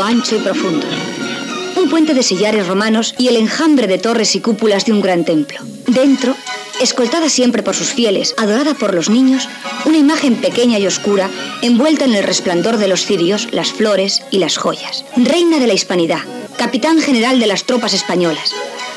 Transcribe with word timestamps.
Ancho 0.00 0.36
y 0.36 0.38
profundo. 0.38 0.86
Un 1.76 1.90
puente 1.90 2.14
de 2.14 2.22
sillares 2.22 2.68
romanos 2.68 3.14
y 3.18 3.28
el 3.28 3.36
enjambre 3.36 3.86
de 3.86 3.98
torres 3.98 4.36
y 4.36 4.40
cúpulas 4.40 4.84
de 4.84 4.92
un 4.92 5.00
gran 5.00 5.24
templo. 5.24 5.58
Dentro, 5.88 6.36
escoltada 6.80 7.28
siempre 7.28 7.62
por 7.62 7.74
sus 7.74 7.88
fieles, 7.88 8.34
adorada 8.38 8.74
por 8.74 8.94
los 8.94 9.10
niños, 9.10 9.48
una 9.84 9.98
imagen 9.98 10.36
pequeña 10.36 10.78
y 10.78 10.86
oscura, 10.86 11.28
envuelta 11.60 12.04
en 12.04 12.14
el 12.14 12.22
resplandor 12.22 12.76
de 12.76 12.88
los 12.88 13.04
cirios, 13.04 13.48
las 13.50 13.72
flores 13.72 14.22
y 14.30 14.38
las 14.38 14.56
joyas. 14.56 15.04
Reina 15.16 15.58
de 15.58 15.66
la 15.66 15.74
hispanidad, 15.74 16.20
capitán 16.56 17.00
general 17.00 17.40
de 17.40 17.46
las 17.46 17.64
tropas 17.64 17.94
españolas, 17.94 18.52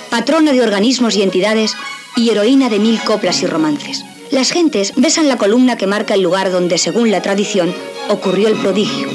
patrona 0.10 0.52
de 0.52 0.62
organismos 0.62 1.16
y 1.16 1.24
entidades 1.24 1.74
y 2.16 2.30
heroína 2.30 2.70
de 2.70 2.80
mil 2.80 3.00
coplas 3.02 3.42
y 3.42 3.48
romances. 3.48 4.06
Las 4.32 4.52
gentes 4.52 4.94
besan 4.96 5.28
la 5.28 5.38
columna 5.38 5.78
que 5.78 5.88
marca 5.88 6.14
el 6.14 6.22
lugar 6.22 6.52
donde, 6.52 6.78
según 6.78 7.12
la 7.12 7.22
tradición, 7.22 7.74
ocurrió 8.10 8.48
el 8.48 8.56
prodigio, 8.56 9.08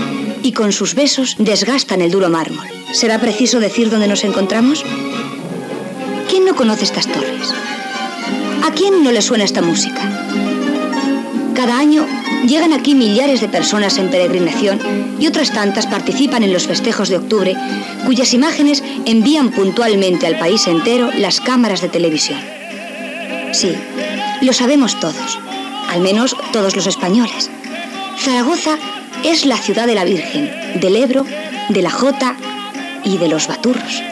y 0.43 0.53
con 0.53 0.73
sus 0.73 0.95
besos 0.95 1.37
desgastan 1.38 2.01
el 2.02 2.10
duro 2.10 2.29
mármol. 2.29 2.66
¿Será 2.93 3.19
preciso 3.21 3.60
decir 3.60 3.91
dónde 3.91 4.09
nos 4.09 4.24
encontramos? 4.24 4.85
¿Quién 6.29 6.45
no 6.45 6.55
conoce 6.55 6.85
estas 6.85 7.07
torres? 7.07 7.52
¿A 8.65 8.73
quién 8.73 9.02
no 9.02 9.13
le 9.13 9.23
suena 9.23 9.45
esta 9.45 9.63
música? 9.63 10.01
Cada 11.55 11.79
año 11.79 12.07
llegan 12.47 12.73
aquí 12.73 12.95
millares 12.95 13.41
de 13.41 13.49
personas 13.49 13.99
en 13.99 14.10
peregrinación 14.10 14.80
y 15.19 15.27
otras 15.27 15.52
tantas 15.52 15.87
participan 15.87 16.43
en 16.43 16.52
los 16.52 16.66
festejos 16.66 17.09
de 17.09 17.16
octubre, 17.16 17.54
cuyas 18.07 18.32
imágenes 18.32 18.82
envían 19.04 19.51
puntualmente 19.51 20.27
al 20.27 20.38
país 20.38 20.66
entero 20.66 21.10
las 21.19 21.41
cámaras 21.41 21.82
de 21.82 21.88
televisión. 21.88 22.41
Sí, 23.52 23.75
lo 24.41 24.52
sabemos 24.52 24.99
todos, 25.01 25.38
al 25.88 26.01
menos 26.01 26.37
todos 26.52 26.77
los 26.77 26.87
españoles. 26.87 27.51
Zaragoza 28.19 28.79
es 29.24 29.45
la 29.45 29.57
ciudad 29.57 29.87
de 29.87 29.95
la 29.95 30.04
Virgen, 30.04 30.51
del 30.80 30.96
Ebro, 30.96 31.24
de 31.68 31.82
la 31.82 31.90
Jota 31.90 32.37
y 33.04 33.18
de 33.18 33.29
los 33.29 33.49
Baturros. 33.49 34.02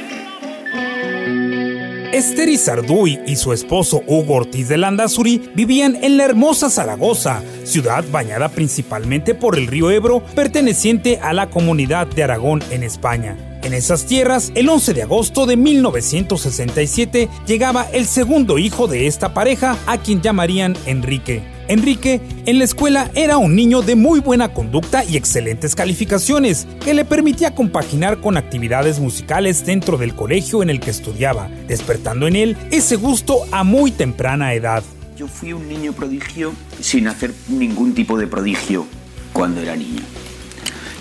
Esther 2.13 2.49
Izarduy 2.49 3.21
y 3.27 3.37
su 3.37 3.53
esposo 3.53 4.03
Hugo 4.07 4.35
Ortiz 4.35 4.69
de 4.69 4.77
Landazuri 4.77 5.51
vivían 5.55 5.97
en 6.03 6.17
la 6.17 6.25
hermosa 6.25 6.69
Zaragoza, 6.69 7.43
ciudad 7.65 8.05
bañada 8.11 8.49
principalmente 8.49 9.35
por 9.35 9.57
el 9.57 9.67
río 9.67 9.91
Ebro, 9.91 10.23
perteneciente 10.35 11.19
a 11.23 11.33
la 11.33 11.49
comunidad 11.49 12.07
de 12.07 12.25
Aragón 12.25 12.63
en 12.71 12.83
España. 12.83 13.37
En 13.63 13.73
esas 13.73 14.07
tierras, 14.07 14.53
el 14.55 14.69
11 14.69 14.95
de 14.95 15.03
agosto 15.03 15.47
de 15.47 15.57
1967 15.57 17.29
llegaba 17.47 17.87
el 17.93 18.07
segundo 18.07 18.59
hijo 18.59 18.89
de 18.89 19.07
esta 19.07 19.35
pareja, 19.35 19.77
a 19.87 19.99
quien 19.99 20.21
llamarían 20.21 20.77
Enrique. 20.87 21.58
Enrique 21.69 22.23
en 22.47 22.59
la 22.59 22.65
escuela 22.65 23.11
era 23.15 23.37
un 23.37 23.55
niño 23.55 23.83
de 23.83 23.95
muy 23.95 24.21
buena 24.21 24.55
conducta 24.55 25.05
y 25.05 25.19
excelentes 25.19 25.75
calificaciones, 25.75 26.67
que 26.83 26.95
le 26.95 27.05
permitía 27.05 27.55
compaginar 27.55 28.23
con 28.23 28.39
actividades 28.39 28.99
musicales 29.01 29.67
dentro 29.67 29.99
del 29.99 30.15
colegio 30.15 30.63
en 30.63 30.71
el 30.71 30.81
que 30.81 30.91
estudiaba, 30.91 31.51
despertando 31.67 32.27
en 32.27 32.37
él 32.37 32.57
ese 32.71 32.97
gusto 32.97 33.41
a 33.53 33.65
muy 33.65 33.91
temprana 33.91 34.55
edad. 34.55 34.83
Yo 35.19 35.29
fui 35.29 35.53
un 35.53 35.69
niño 35.69 35.93
prodigio 35.93 36.55
sin 36.81 37.07
hacer 37.07 37.35
ningún 37.49 37.95
tipo 37.95 38.17
de 38.17 38.27
prodigio 38.27 38.87
cuando 39.35 39.61
era 39.61 39.77
niño. 39.77 40.03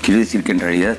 Quiero 0.02 0.20
decir 0.20 0.44
que 0.44 0.52
en 0.52 0.60
realidad 0.60 0.98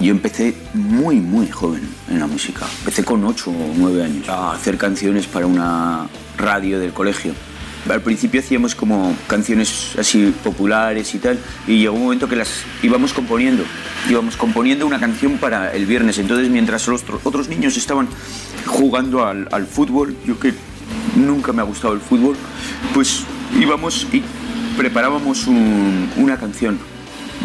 yo 0.00 0.12
empecé 0.12 0.54
muy, 0.72 1.16
muy 1.16 1.48
joven 1.48 1.82
en 2.08 2.20
la 2.20 2.26
música. 2.26 2.66
Empecé 2.78 3.04
con 3.04 3.22
8 3.22 3.50
o 3.50 3.72
9 3.76 4.02
años 4.02 4.28
a 4.30 4.52
hacer 4.52 4.78
canciones 4.78 5.26
para 5.26 5.46
una 5.46 6.08
radio 6.38 6.80
del 6.80 6.92
colegio. 6.92 7.34
Al 7.88 8.00
principio 8.00 8.40
hacíamos 8.40 8.74
como 8.74 9.14
canciones 9.28 9.92
así 9.98 10.34
populares 10.42 11.14
y 11.14 11.18
tal, 11.18 11.38
y 11.68 11.78
llegó 11.78 11.94
un 11.94 12.02
momento 12.04 12.28
que 12.28 12.36
las 12.36 12.48
íbamos 12.82 13.12
componiendo. 13.12 13.62
Íbamos 14.10 14.36
componiendo 14.36 14.86
una 14.86 14.98
canción 14.98 15.38
para 15.38 15.72
el 15.72 15.86
viernes. 15.86 16.18
Entonces, 16.18 16.48
mientras 16.50 16.86
los 16.88 17.02
otro- 17.02 17.20
otros 17.22 17.48
niños 17.48 17.76
estaban 17.76 18.08
jugando 18.66 19.24
al, 19.24 19.66
fútbol, 19.66 20.16
yo 20.26 20.38
que 20.40 20.52
nunca 21.14 21.52
me 21.52 21.62
ha 21.62 21.64
gustado 21.64 21.94
el 21.94 22.00
fútbol, 22.00 22.36
pues 22.92 23.20
íbamos 23.60 24.06
y 24.12 24.22
preparábamos 24.76 25.46
un- 25.46 26.10
una 26.16 26.36
canción. 26.38 26.78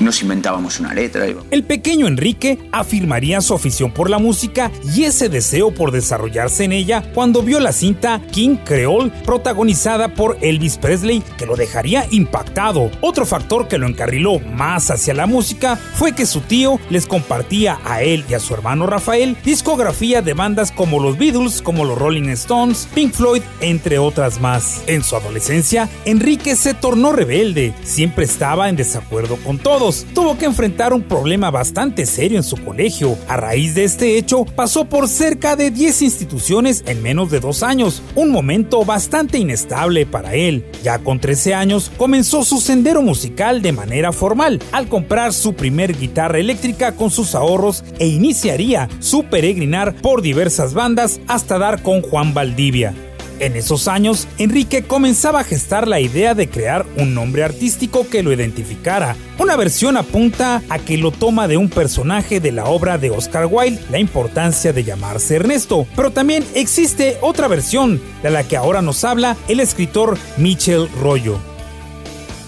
Nos 0.01 0.19
inventábamos 0.23 0.79
una 0.79 0.95
letra. 0.95 1.28
El 1.51 1.63
pequeño 1.63 2.07
Enrique 2.07 2.57
afirmaría 2.72 3.39
su 3.39 3.53
afición 3.53 3.91
por 3.91 4.09
la 4.09 4.17
música 4.17 4.72
y 4.95 5.03
ese 5.03 5.29
deseo 5.29 5.72
por 5.72 5.91
desarrollarse 5.91 6.63
en 6.63 6.72
ella 6.72 7.03
cuando 7.13 7.44
vio 7.44 7.59
la 7.59 7.72
cinta 7.72 8.19
King 8.31 8.57
Creole 8.66 9.12
protagonizada 9.23 10.16
por 10.16 10.39
Elvis 10.41 10.78
Presley 10.78 11.22
que 11.38 11.45
lo 11.45 11.56
dejaría 11.56 12.07
impactado. 12.09 12.89
Otro 13.01 13.28
factor 13.28 13.67
que 13.67 13.78
lo 13.78 13.88
encarriló 13.88 14.39
más 14.39 14.89
hacia 14.89 15.13
la 15.13 15.28
música 15.28 15.75
fue 15.75 16.13
que 16.13 16.25
su 16.25 16.41
tío 16.41 16.79
les 16.89 17.06
compartía 17.06 17.79
a 17.85 18.01
él 18.01 18.25
y 18.28 18.33
a 18.33 18.39
su 18.39 18.56
hermano 18.56 18.88
Rafael 18.88 19.38
discografía 19.45 20.23
de 20.23 20.33
bandas 20.33 20.72
como 20.72 21.00
los 21.00 21.19
Beatles, 21.19 21.62
como 21.62 21.85
los 21.85 22.00
Rolling 22.00 22.29
Stones, 22.29 22.88
Pink 22.95 23.13
Floyd, 23.13 23.44
entre 23.59 24.00
otras 24.00 24.41
más. 24.41 24.81
En 24.88 25.03
su 25.03 25.16
adolescencia, 25.16 25.89
Enrique 26.06 26.56
se 26.56 26.73
tornó 26.73 27.12
rebelde, 27.12 27.75
siempre 27.83 28.25
estaba 28.25 28.68
en 28.68 28.75
desacuerdo 28.75 29.35
con 29.38 29.59
todos. 29.59 29.91
Tuvo 30.13 30.38
que 30.38 30.46
enfrentar 30.46 30.94
un 30.94 31.03
problema 31.03 31.52
bastante 31.52 32.06
serio 32.06 32.38
en 32.38 32.44
su 32.44 32.57
colegio. 32.57 33.18
A 33.28 33.38
raíz 33.38 33.75
de 33.75 33.84
este 33.84 34.18
hecho, 34.18 34.46
pasó 34.46 34.85
por 34.85 35.07
cerca 35.07 35.56
de 35.56 35.72
10 35.72 36.02
instituciones 36.03 36.84
en 36.88 37.02
menos 37.02 37.29
de 37.29 37.40
dos 37.40 37.62
años, 37.62 38.01
un 38.16 38.31
momento 38.31 38.85
bastante 38.85 39.38
inestable 39.38 40.06
para 40.06 40.34
él. 40.35 40.66
Ya 40.84 41.00
con 41.00 41.19
13 41.19 41.53
años, 41.53 41.91
comenzó 41.97 42.44
su 42.44 42.62
sendero 42.62 43.01
musical 43.01 43.62
de 43.62 43.74
manera 43.74 44.12
formal, 44.12 44.62
al 44.72 44.88
comprar 44.88 45.34
su 45.34 45.53
primer 45.53 45.97
guitarra 45.97 46.40
eléctrica 46.40 46.96
con 46.96 47.12
sus 47.12 47.35
ahorros 47.35 47.84
e 48.00 48.07
iniciaría 48.07 48.88
su 49.00 49.24
peregrinar 49.25 49.96
por 49.96 50.22
diversas 50.22 50.74
bandas 50.74 51.19
hasta 51.28 51.57
dar 51.57 51.84
con 51.84 52.01
Juan 52.01 52.34
Valdivia. 52.34 52.94
En 53.41 53.56
esos 53.56 53.88
años, 53.88 54.28
Enrique 54.38 54.84
comenzaba 54.84 55.40
a 55.40 55.44
gestar 55.44 55.88
la 55.88 56.00
idea 56.00 56.35
de 56.35 56.47
crear 56.47 56.85
un 56.96 57.16
nombre 57.16 57.44
artístico 57.44 58.07
que 58.07 58.22
lo 58.22 58.31
identificara. 58.31 59.16
Una 59.40 59.56
versión 59.56 59.97
apunta 59.97 60.62
a 60.69 60.78
que 60.78 61.00
lo 61.00 61.09
toma 61.09 61.47
de 61.47 61.57
un 61.57 61.68
personaje 61.68 62.40
de 62.40 62.51
la 62.51 62.66
obra 62.66 63.00
de 63.00 63.09
Oscar 63.09 63.47
Wilde, 63.50 63.81
la 63.90 63.97
importancia 63.97 64.74
de 64.74 64.84
llamarse 64.84 65.38
Ernesto. 65.38 65.88
Pero 65.96 66.12
también 66.12 66.46
existe 66.53 67.18
otra 67.22 67.47
versión, 67.47 68.00
de 68.22 68.30
la 68.30 68.44
que 68.44 68.57
ahora 68.57 68.84
nos 68.84 69.03
habla 69.03 69.35
el 69.47 69.59
escritor 69.59 70.19
Michel 70.38 70.88
Rollo. 71.01 71.50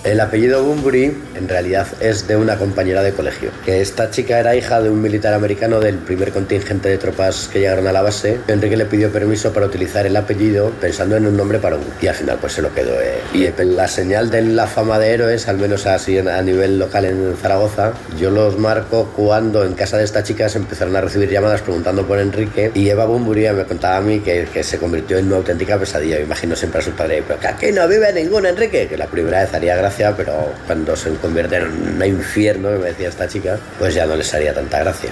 El 0.04 0.20
apellido 0.20 0.62
Bunbury 0.62 1.16
en 1.36 1.48
realidad 1.48 1.88
es 2.02 2.28
de 2.28 2.36
una 2.36 2.58
compañera 2.58 3.02
de 3.04 3.14
colegio, 3.14 3.52
que 3.64 3.80
esta 3.80 4.12
chica 4.12 4.38
era 4.38 4.54
hija 4.54 4.82
de 4.82 4.90
un 4.90 5.02
militar 5.02 5.34
americano 5.34 5.80
del 5.80 5.96
primer 5.96 6.34
contingente 6.34 6.90
de 6.90 6.98
tropas 6.98 7.50
que 7.52 7.62
llegaron 7.62 7.88
a 7.88 7.94
la 7.94 8.02
base. 8.02 8.38
Enrique 8.50 8.76
le 8.76 8.86
pidió 8.86 9.14
permiso 9.14 9.54
para 9.54 9.66
utilizar 9.66 10.06
el 10.06 10.18
apellido 10.18 10.72
pensando 10.82 11.16
en 11.16 11.26
un 11.26 11.38
nombre 11.38 11.60
para 11.60 11.78
un 11.78 11.84
y 12.02 12.08
al 12.08 12.16
final 12.16 12.38
pues 12.42 12.52
se 12.52 12.62
lo 12.62 12.74
quedó. 12.74 13.00
eh. 13.00 13.22
Y 13.34 13.48
la 13.64 13.88
señal 13.88 14.30
de 14.30 14.42
la 14.42 14.68
fama 14.68 15.00
de 15.00 15.14
héroes, 15.14 15.48
al 15.48 15.58
menos 15.58 15.86
así 15.86 16.18
a 16.18 16.42
nivel 16.42 16.80
local 16.80 17.06
en 17.06 17.38
Zaragoza, 17.42 17.94
yo 18.20 18.30
los 18.30 18.60
marco 18.60 19.10
cuando 19.16 19.64
en 19.64 19.74
casa 19.74 19.98
de 19.98 20.04
esta 20.04 20.22
chica 20.22 20.50
se 20.50 20.58
empezaron 20.58 20.98
a 20.98 21.02
recibir 21.02 21.30
llamadas 21.30 21.62
preguntando 21.62 22.06
por 22.06 22.20
Enrique 22.20 22.72
y 22.76 22.90
Eva 22.90 23.06
Bunbury 23.06 23.54
me 23.54 23.64
contaba 23.64 23.98
a 23.98 24.02
mí 24.02 24.20
que, 24.20 24.64
se 24.64 24.78
convirtió 24.78 25.18
en 25.18 25.28
una 25.28 25.38
auténtica 25.38 25.78
pesadilla. 25.78 26.18
Me 26.18 26.24
imagino 26.24 26.58
siempre 26.58 26.82
a 26.82 26.84
su 26.84 26.92
padre, 26.92 27.24
pero 27.26 27.40
que 27.58 27.72
no 27.72 27.88
vive 27.88 28.12
ningún 28.12 28.46
Enrique, 28.46 28.88
que 28.88 28.98
la 28.98 29.08
primera 29.08 29.42
vez 29.42 29.54
haría 29.54 29.78
gracia, 29.78 29.93
pero 30.16 30.52
cuando 30.66 30.96
se 30.96 31.14
convierte 31.16 31.58
en 31.58 31.64
un 31.68 32.06
infierno, 32.06 32.70
que 32.70 32.78
me 32.78 32.86
decía 32.88 33.10
esta 33.10 33.28
chica, 33.28 33.58
pues 33.78 33.94
ya 33.94 34.06
no 34.06 34.16
les 34.16 34.34
haría 34.34 34.54
tanta 34.54 34.80
gracia. 34.80 35.12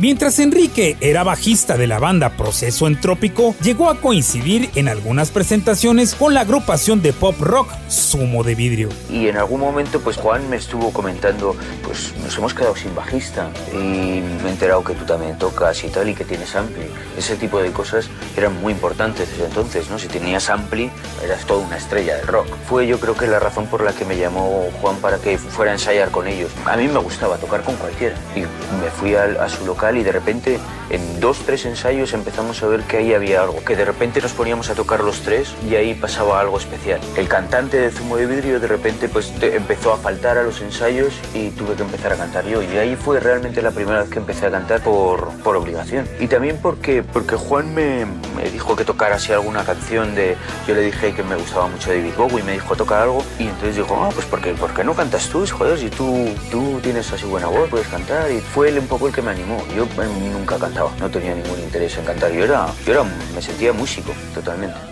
Mientras 0.00 0.38
Enrique 0.38 0.96
era 1.02 1.24
bajista 1.24 1.76
de 1.76 1.86
la 1.86 1.98
banda 1.98 2.30
Proceso 2.30 2.86
Entrópico, 2.86 3.54
llegó 3.60 3.90
a 3.90 4.00
coincidir 4.00 4.70
en 4.74 4.88
algunas 4.88 5.30
presentaciones 5.30 6.14
con 6.14 6.32
la 6.32 6.40
agrupación 6.40 7.02
de 7.02 7.12
pop 7.12 7.38
rock 7.38 7.68
Sumo 7.88 8.42
de 8.42 8.54
Vidrio. 8.54 8.88
Y 9.10 9.28
en 9.28 9.36
algún 9.36 9.60
momento 9.60 10.00
pues 10.00 10.16
Juan 10.16 10.48
me 10.48 10.56
estuvo 10.56 10.90
comentando, 10.90 11.54
pues 11.82 12.14
nos 12.24 12.34
hemos 12.38 12.54
quedado 12.54 12.74
sin 12.76 12.94
bajista 12.94 13.50
y 13.74 14.22
me 14.42 14.48
he 14.48 14.48
enterado 14.48 14.82
que 14.82 14.94
tú 14.94 15.04
también 15.04 15.36
tocas 15.36 15.84
y 15.84 15.88
tal 15.88 16.08
y 16.08 16.14
que 16.14 16.24
tienes 16.24 16.56
ampli. 16.56 16.86
Ese 17.18 17.36
tipo 17.36 17.60
de 17.60 17.70
cosas 17.70 18.08
eran 18.38 18.58
muy 18.58 18.72
importantes 18.72 19.28
desde 19.28 19.44
entonces, 19.44 19.90
¿no? 19.90 19.98
Si 19.98 20.08
tenías 20.08 20.48
ampli 20.48 20.90
eras 21.22 21.44
toda 21.44 21.66
una 21.66 21.76
estrella 21.76 22.16
del 22.16 22.26
rock. 22.26 22.46
Fue 22.66 22.86
yo 22.86 22.98
creo 23.00 23.14
que 23.14 23.26
la 23.26 23.38
razón 23.38 23.66
por 23.66 23.84
la 23.84 23.92
que 23.92 24.06
me 24.06 24.16
llamó 24.16 24.70
Juan 24.80 24.96
para 24.96 25.18
que 25.18 25.36
fuera 25.36 25.72
a 25.72 25.74
ensayar 25.74 26.10
con 26.10 26.26
ellos. 26.26 26.50
A 26.64 26.78
mí 26.78 26.88
me 26.88 27.00
gustaba 27.00 27.36
tocar 27.36 27.62
con 27.64 27.76
cualquiera 27.76 28.16
y 28.34 28.40
me 28.40 28.90
fui 28.98 29.14
a, 29.14 29.24
a 29.24 29.48
su 29.50 29.66
local 29.66 29.89
y 29.96 30.02
de 30.02 30.12
repente 30.12 30.58
en 30.90 31.20
dos, 31.20 31.38
tres 31.46 31.64
ensayos 31.64 32.12
empezamos 32.12 32.62
a 32.62 32.66
ver 32.66 32.82
que 32.82 32.98
ahí 32.98 33.14
había 33.14 33.42
algo, 33.42 33.64
que 33.64 33.76
de 33.76 33.84
repente 33.84 34.20
nos 34.20 34.32
poníamos 34.32 34.70
a 34.70 34.74
tocar 34.74 35.02
los 35.02 35.20
tres 35.20 35.54
y 35.68 35.74
ahí 35.76 35.94
pasaba 35.94 36.40
algo 36.40 36.58
especial. 36.58 37.00
El 37.16 37.28
cantante 37.28 37.78
de 37.78 37.90
Zumo 37.90 38.16
de 38.16 38.26
Vidrio 38.26 38.60
de 38.60 38.66
repente 38.66 39.08
pues 39.08 39.32
empezó 39.40 39.92
a 39.92 39.96
faltar 39.96 40.38
a 40.38 40.42
los 40.42 40.60
ensayos 40.60 41.14
y 41.34 41.50
tuve 41.50 41.74
que 41.74 41.82
empezar 41.82 42.12
a 42.12 42.16
cantar 42.16 42.44
yo 42.46 42.62
y 42.62 42.76
ahí 42.76 42.96
fue 42.96 43.20
realmente 43.20 43.62
la 43.62 43.70
primera 43.70 44.00
vez 44.00 44.10
que 44.10 44.18
empecé 44.18 44.46
a 44.46 44.50
cantar 44.50 44.82
por, 44.82 45.30
por 45.42 45.56
obligación. 45.56 46.06
Y 46.18 46.26
también 46.26 46.58
porque, 46.60 47.02
porque 47.02 47.36
Juan 47.36 47.74
me, 47.74 48.06
dijo 48.50 48.74
que 48.76 48.84
tocara 48.84 49.16
así 49.16 49.32
alguna 49.32 49.64
canción 49.64 50.14
de... 50.14 50.36
Yo 50.66 50.74
le 50.74 50.82
dije 50.82 51.14
que 51.14 51.22
me 51.22 51.36
gustaba 51.36 51.68
mucho 51.68 51.90
David 51.90 52.14
Bowie 52.16 52.40
y 52.40 52.42
me 52.42 52.52
dijo 52.52 52.74
toca 52.74 53.02
algo 53.02 53.22
y 53.38 53.44
entonces 53.44 53.76
dijo, 53.76 53.96
ah, 54.02 54.10
pues 54.12 54.26
porque, 54.26 54.54
¿por 54.54 54.72
qué 54.72 54.84
no 54.84 54.94
cantas 54.94 55.28
tú? 55.28 55.44
Joder, 55.46 55.78
si 55.78 55.90
tú, 55.90 56.28
tú 56.50 56.80
tienes 56.82 57.12
así 57.12 57.26
buena 57.26 57.46
voz, 57.46 57.68
puedes 57.68 57.88
cantar 57.88 58.30
y 58.30 58.40
fue 58.40 58.68
él 58.68 58.78
un 58.78 58.86
poco 58.86 59.08
el 59.08 59.14
que 59.14 59.22
me 59.22 59.30
animó. 59.30 59.62
Yo 59.76 59.86
nunca 60.32 60.58
cantaba, 60.58 60.79
no 60.98 61.10
tenía 61.10 61.34
ningún 61.34 61.58
interés 61.60 61.96
en 61.98 62.04
cantar. 62.04 62.32
Yo 62.32 62.44
era, 62.44 62.66
era, 62.86 63.04
me 63.34 63.42
sentía 63.42 63.72
músico 63.72 64.12
totalmente. 64.34 64.90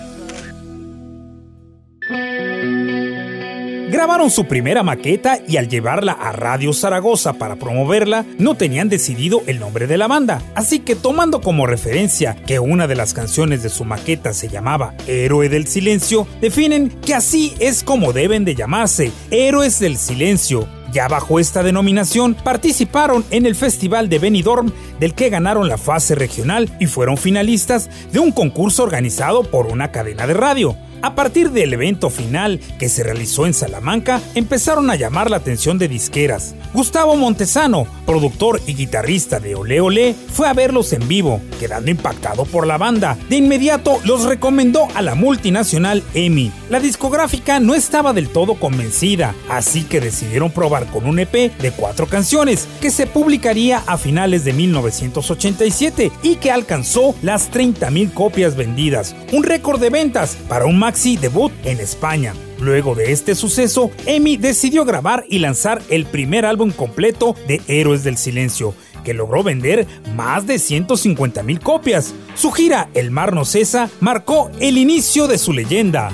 Grabaron 3.91 4.31
su 4.31 4.45
primera 4.45 4.83
maqueta 4.83 5.41
y 5.49 5.57
al 5.57 5.67
llevarla 5.69 6.13
a 6.13 6.31
Radio 6.31 6.75
Zaragoza 6.75 7.33
para 7.33 7.57
promoverla, 7.57 8.27
no 8.39 8.55
tenían 8.55 8.91
decidido 8.91 9.43
el 9.47 9.59
nombre 9.59 9.87
de 9.87 9.97
la 9.97 10.07
banda. 10.07 10.43
Así 10.55 10.81
que 10.81 10.95
tomando 10.95 11.41
como 11.41 11.67
referencia 11.67 12.37
que 12.47 12.59
una 12.59 12.87
de 12.87 12.95
las 12.95 13.15
canciones 13.15 13.63
de 13.63 13.71
su 13.71 13.87
maqueta 13.87 14.35
se 14.35 14.49
llamaba 14.49 14.95
Héroe 15.07 15.49
del 15.49 15.67
Silencio, 15.67 16.29
definen 16.41 16.91
que 17.01 17.15
así 17.15 17.55
es 17.61 17.83
como 17.83 18.13
deben 18.13 18.45
de 18.45 18.55
llamarse, 18.55 19.11
Héroes 19.31 19.81
del 19.81 19.97
Silencio, 19.97 20.69
ya 20.93 21.09
bajo 21.09 21.39
esta 21.39 21.63
denominación, 21.63 22.35
participaron 22.35 23.25
en 23.31 23.47
el 23.47 23.55
Festival 23.55 24.09
de 24.09 24.19
Benidorm, 24.19 24.73
del 25.01 25.15
que 25.15 25.31
ganaron 25.31 25.69
la 25.69 25.79
fase 25.79 26.15
regional 26.15 26.71
y 26.81 26.87
fueron 26.87 27.17
finalistas 27.17 27.91
de 28.13 28.19
un 28.19 28.33
concurso 28.33 28.83
organizado 28.83 29.45
por 29.45 29.67
una 29.67 29.91
cadena 29.93 30.27
de 30.27 30.35
radio. 30.35 30.77
A 31.01 31.15
partir 31.15 31.53
del 31.53 31.73
evento 31.73 32.11
final 32.11 32.61
que 32.79 32.89
se 32.89 33.05
realizó 33.05 33.47
en 33.47 33.55
Salamanca, 33.55 34.21
empezaron 34.35 34.91
a 34.91 34.97
llamar 34.97 35.31
la 35.31 35.37
atención 35.37 35.79
de 35.79 35.87
disqueras. 35.87 36.57
Gustavo 36.75 37.17
Montesano, 37.17 37.87
productor 38.05 38.61
y 38.67 38.75
guitarrista 38.75 39.39
de 39.39 39.55
Ole 39.55 39.81
Ole, 39.81 40.15
fue 40.15 40.49
a 40.49 40.55
verlos 40.55 40.93
en 40.93 41.07
vivo, 41.07 41.41
quedando 41.61 41.91
impactado 41.91 42.45
por 42.45 42.67
la 42.67 42.79
banda. 42.79 43.17
De 43.29 43.37
inmediato 43.37 43.99
los 44.05 44.25
recomendó 44.25 44.89
a 44.95 45.03
la 45.03 45.15
multinacional 45.15 46.03
EMI. 46.15 46.53
La 46.69 46.81
discográfica 46.81 47.61
no 47.61 47.75
estaba 47.75 48.13
del 48.13 48.29
todo 48.29 48.55
convencida, 48.55 49.35
así 49.49 49.85
que 49.85 50.01
decidieron 50.01 50.51
probar 50.51 50.87
con 50.87 51.07
un 51.07 51.21
EP 51.21 51.57
de 51.59 51.71
cuatro 51.71 52.07
canciones, 52.07 52.69
que 52.81 52.91
se 52.91 53.07
publicaría 53.07 53.83
a 53.87 53.99
finales 53.99 54.45
de 54.45 54.53
1987 54.53 56.11
y 56.23 56.37
que 56.37 56.51
alcanzó 56.51 57.15
las 57.23 57.51
30.000 57.53 58.13
copias 58.13 58.57
vendidas, 58.57 59.15
un 59.33 59.45
récord 59.45 59.81
de 59.81 59.91
ventas 59.91 60.37
para 60.49 60.67
un 60.67 60.79
maxi 60.89 61.19
debut 61.19 61.53
en 61.65 61.81
España. 61.81 62.33
Luego 62.61 62.95
de 62.95 63.13
este 63.13 63.35
suceso, 63.35 63.91
Emi 64.07 64.39
decidió 64.39 64.87
grabar 64.87 65.27
y 65.29 65.39
lanzar 65.39 65.83
el 65.91 66.07
primer 66.07 66.47
álbum 66.47 66.71
completo 66.71 67.37
de 67.47 67.61
Héroes 67.69 68.05
del 68.05 68.17
Silencio, 68.17 68.73
que 69.05 69.13
logró 69.13 69.43
vender 69.43 69.87
más 70.17 70.47
de 70.47 70.59
150 70.59 71.43
mil 71.43 71.61
copias. 71.61 72.15
Su 72.35 72.53
gira 72.53 72.89
El 72.95 73.11
Mar 73.11 73.35
No 73.35 73.45
Cesa 73.45 73.91
marcó 74.01 74.51
el 74.61 74.79
inicio 74.79 75.27
de 75.27 75.37
su 75.37 75.53
leyenda. 75.53 76.11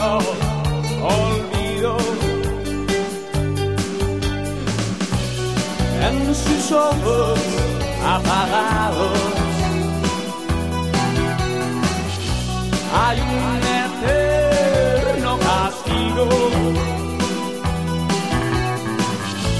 Propio 0.00 0.30
olvido. 1.02 1.96
En 6.02 6.34
sus 6.34 6.72
ojos 6.72 7.38
apagados 8.04 9.18
hay 12.94 13.20
un 13.20 13.60
eterno 13.84 15.38
castigo. 15.38 16.28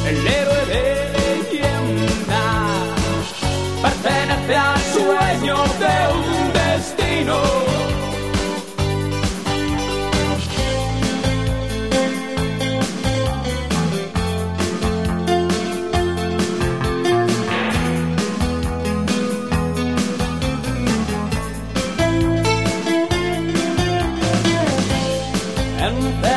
El 0.08 0.26
héroe 0.26 0.66
de 0.66 0.82
leyenda 1.16 2.44
pertenece 3.82 4.56
al 4.56 4.80
sueño 4.94 5.56
de 5.78 5.94
un 6.14 6.29
Bye. 26.00 26.29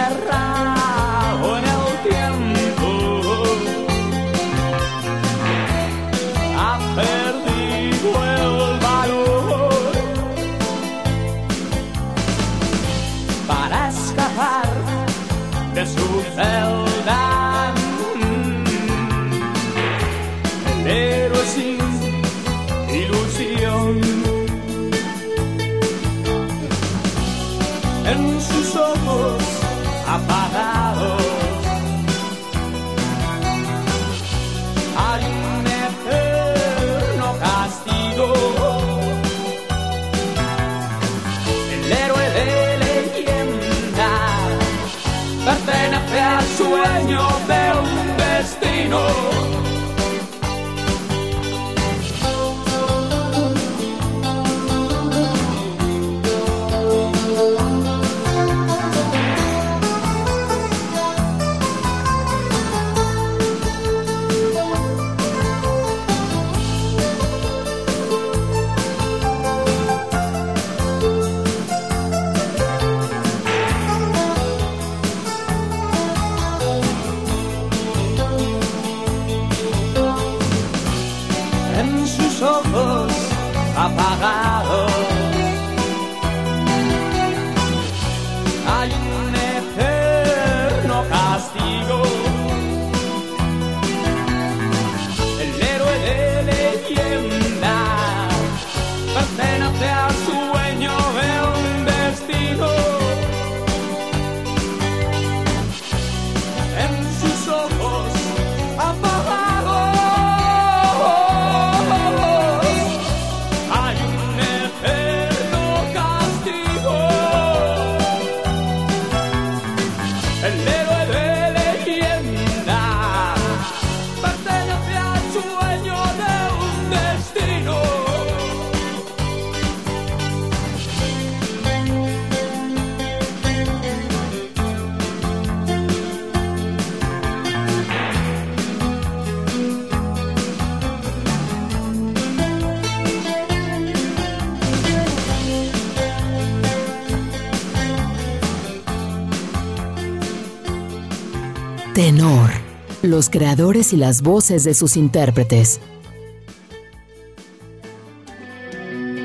Los 153.13 153.29
creadores 153.29 153.93
y 153.93 153.97
las 153.97 154.23
voces 154.23 154.63
de 154.63 154.73
sus 154.73 154.97
intérpretes. 154.97 155.79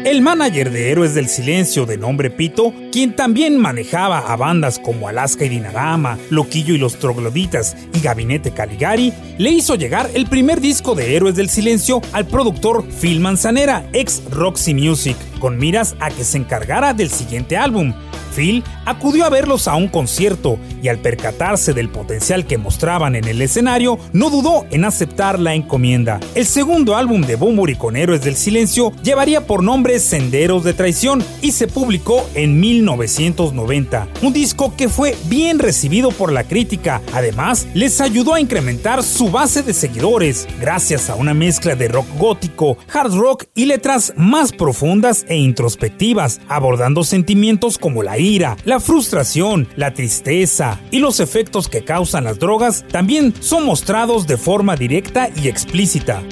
El 0.05 0.21
manager 0.21 0.71
de 0.71 0.91
Héroes 0.91 1.15
del 1.15 1.27
Silencio 1.27 1.87
de 1.87 1.97
nombre 1.97 2.31
Pito, 2.31 2.75
quien 2.93 3.17
también 3.17 3.57
manejaba 3.57 4.19
a 4.19 4.37
bandas 4.37 4.79
como 4.79 5.09
Alaska 5.09 5.47
y 5.47 5.49
Dinarama, 5.49 6.19
Loquillo 6.29 6.75
y 6.75 6.79
los 6.79 6.99
Trogloditas 6.99 7.77
y 7.95 8.01
Gabinete 8.01 8.51
Caligari, 8.51 9.15
le 9.39 9.51
hizo 9.51 9.75
llegar 9.75 10.11
el 10.13 10.27
primer 10.27 10.61
disco 10.61 10.95
de 10.95 11.17
Héroes 11.17 11.35
del 11.35 11.49
Silencio 11.49 12.03
al 12.13 12.27
productor 12.27 12.87
Phil 13.01 13.21
Manzanera, 13.21 13.89
ex 13.95 14.23
Roxy 14.31 14.75
Music, 14.75 15.17
con 15.41 15.57
miras 15.57 15.97
a 15.99 16.11
que 16.11 16.25
se 16.25 16.37
encargara 16.37 16.93
del 16.93 17.09
siguiente 17.09 17.57
álbum, 17.57 17.95
Phil 18.35 18.65
acudió 18.85 19.25
a 19.25 19.31
verlos 19.31 19.69
a 19.69 19.77
un 19.77 19.89
concierto 19.89 20.59
y 20.83 20.89
al 20.89 20.99
percatarse 20.99 21.73
del 21.73 21.89
potencial 21.89 22.47
que 22.47 22.59
mostraban 22.59 23.17
en 23.17 23.25
el 23.25 23.43
escenario, 23.43 23.99
no 24.13 24.31
dudó 24.31 24.67
en 24.71 24.85
aceptar 24.85 25.39
la 25.39 25.55
encomienda. 25.55 26.21
El 26.35 26.47
segundo 26.47 26.97
álbum 26.97 27.23
de 27.23 27.37
Bumburi 27.37 27.75
con 27.75 27.97
Héroes 27.97 28.23
del 28.23 28.37
Silencio 28.37 28.93
llevaría 29.03 29.47
por 29.47 29.63
nombre 29.63 29.99
Senderos 29.99 30.65
de 30.65 30.75
Traición 30.75 31.25
y 31.43 31.53
se 31.53 31.67
publicó 31.67 32.29
en 32.35 32.61
1990, 32.61 34.09
un 34.23 34.33
disco 34.33 34.75
que 34.77 34.89
fue 34.89 35.17
bien 35.25 35.59
recibido 35.59 36.11
por 36.11 36.33
la 36.33 36.45
crítica. 36.45 37.03
Además, 37.13 37.67
les 37.75 38.01
ayudó 38.01 38.35
a 38.35 38.41
incrementar 38.41 39.03
su 39.03 39.31
base 39.31 39.63
de 39.63 39.75
seguidores 39.75 40.47
gracias 40.61 41.11
a 41.11 41.15
una 41.15 41.35
mezcla 41.35 41.75
de 41.75 41.89
rock 41.89 42.07
gótico, 42.19 42.79
hard 42.93 43.15
rock 43.15 43.45
y 43.55 43.67
letras 43.67 44.13
más 44.17 44.53
profundas 44.53 45.25
e 45.29 45.37
introspectivas, 45.37 46.41
abordando 46.49 47.05
sentimientos 47.05 47.79
como 47.79 48.03
la 48.03 48.19
ira, 48.19 48.28
la 48.65 48.79
frustración, 48.79 49.67
la 49.77 49.95
tristeza 49.95 50.79
y 50.91 50.99
los 50.99 51.19
efectos 51.19 51.69
que 51.69 51.83
causan 51.83 52.25
las 52.25 52.39
drogas 52.39 52.85
también 52.93 53.33
son 53.41 53.65
mostrados 53.65 54.27
de 54.27 54.37
forma 54.37 54.77
directa 54.77 55.31
y 55.35 55.49
explícita. 55.49 56.23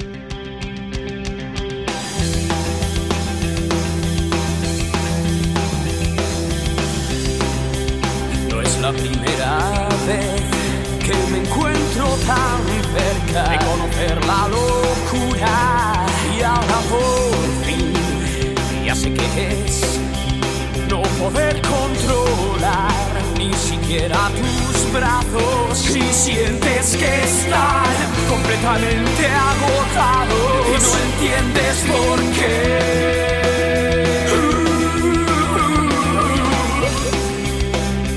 Siquiera 24.07 24.29
tus 24.29 24.93
brazos 24.93 25.77
si 25.77 26.01
sientes 26.13 26.95
que 26.97 27.23
están 27.23 27.95
completamente 28.29 29.27
agotados 29.27 30.67
y 30.67 30.77
no 30.81 30.93
entiendes 31.07 31.75
por 31.87 32.19
qué. 32.37 33.07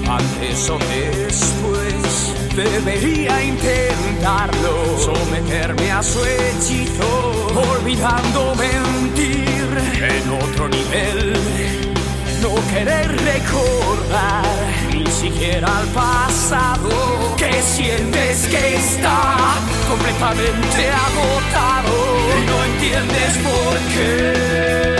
Antes 0.09 0.71
o 0.71 0.79
después 0.79 2.35
debería 2.55 3.43
intentarlo, 3.43 4.99
someterme 4.99 5.93
a 5.93 6.03
su 6.03 6.19
hechizo, 6.25 7.47
olvidando 7.73 8.55
mentir 8.57 9.69
en 10.03 10.31
otro 10.31 10.69
nivel 10.69 11.80
no 12.51 12.69
querer 12.69 13.07
recordar 13.07 14.45
ni 14.93 15.07
siquiera 15.07 15.79
al 15.79 15.87
pasado 15.89 16.89
que 17.37 17.53
sientes 17.63 18.47
que 18.49 18.77
está 18.77 19.35
completamente 19.89 20.91
agotado 20.91 21.95
y 22.39 22.47
no 22.47 22.65
entiendes 22.65 23.39
por 23.39 23.79
qué. 23.95 25.00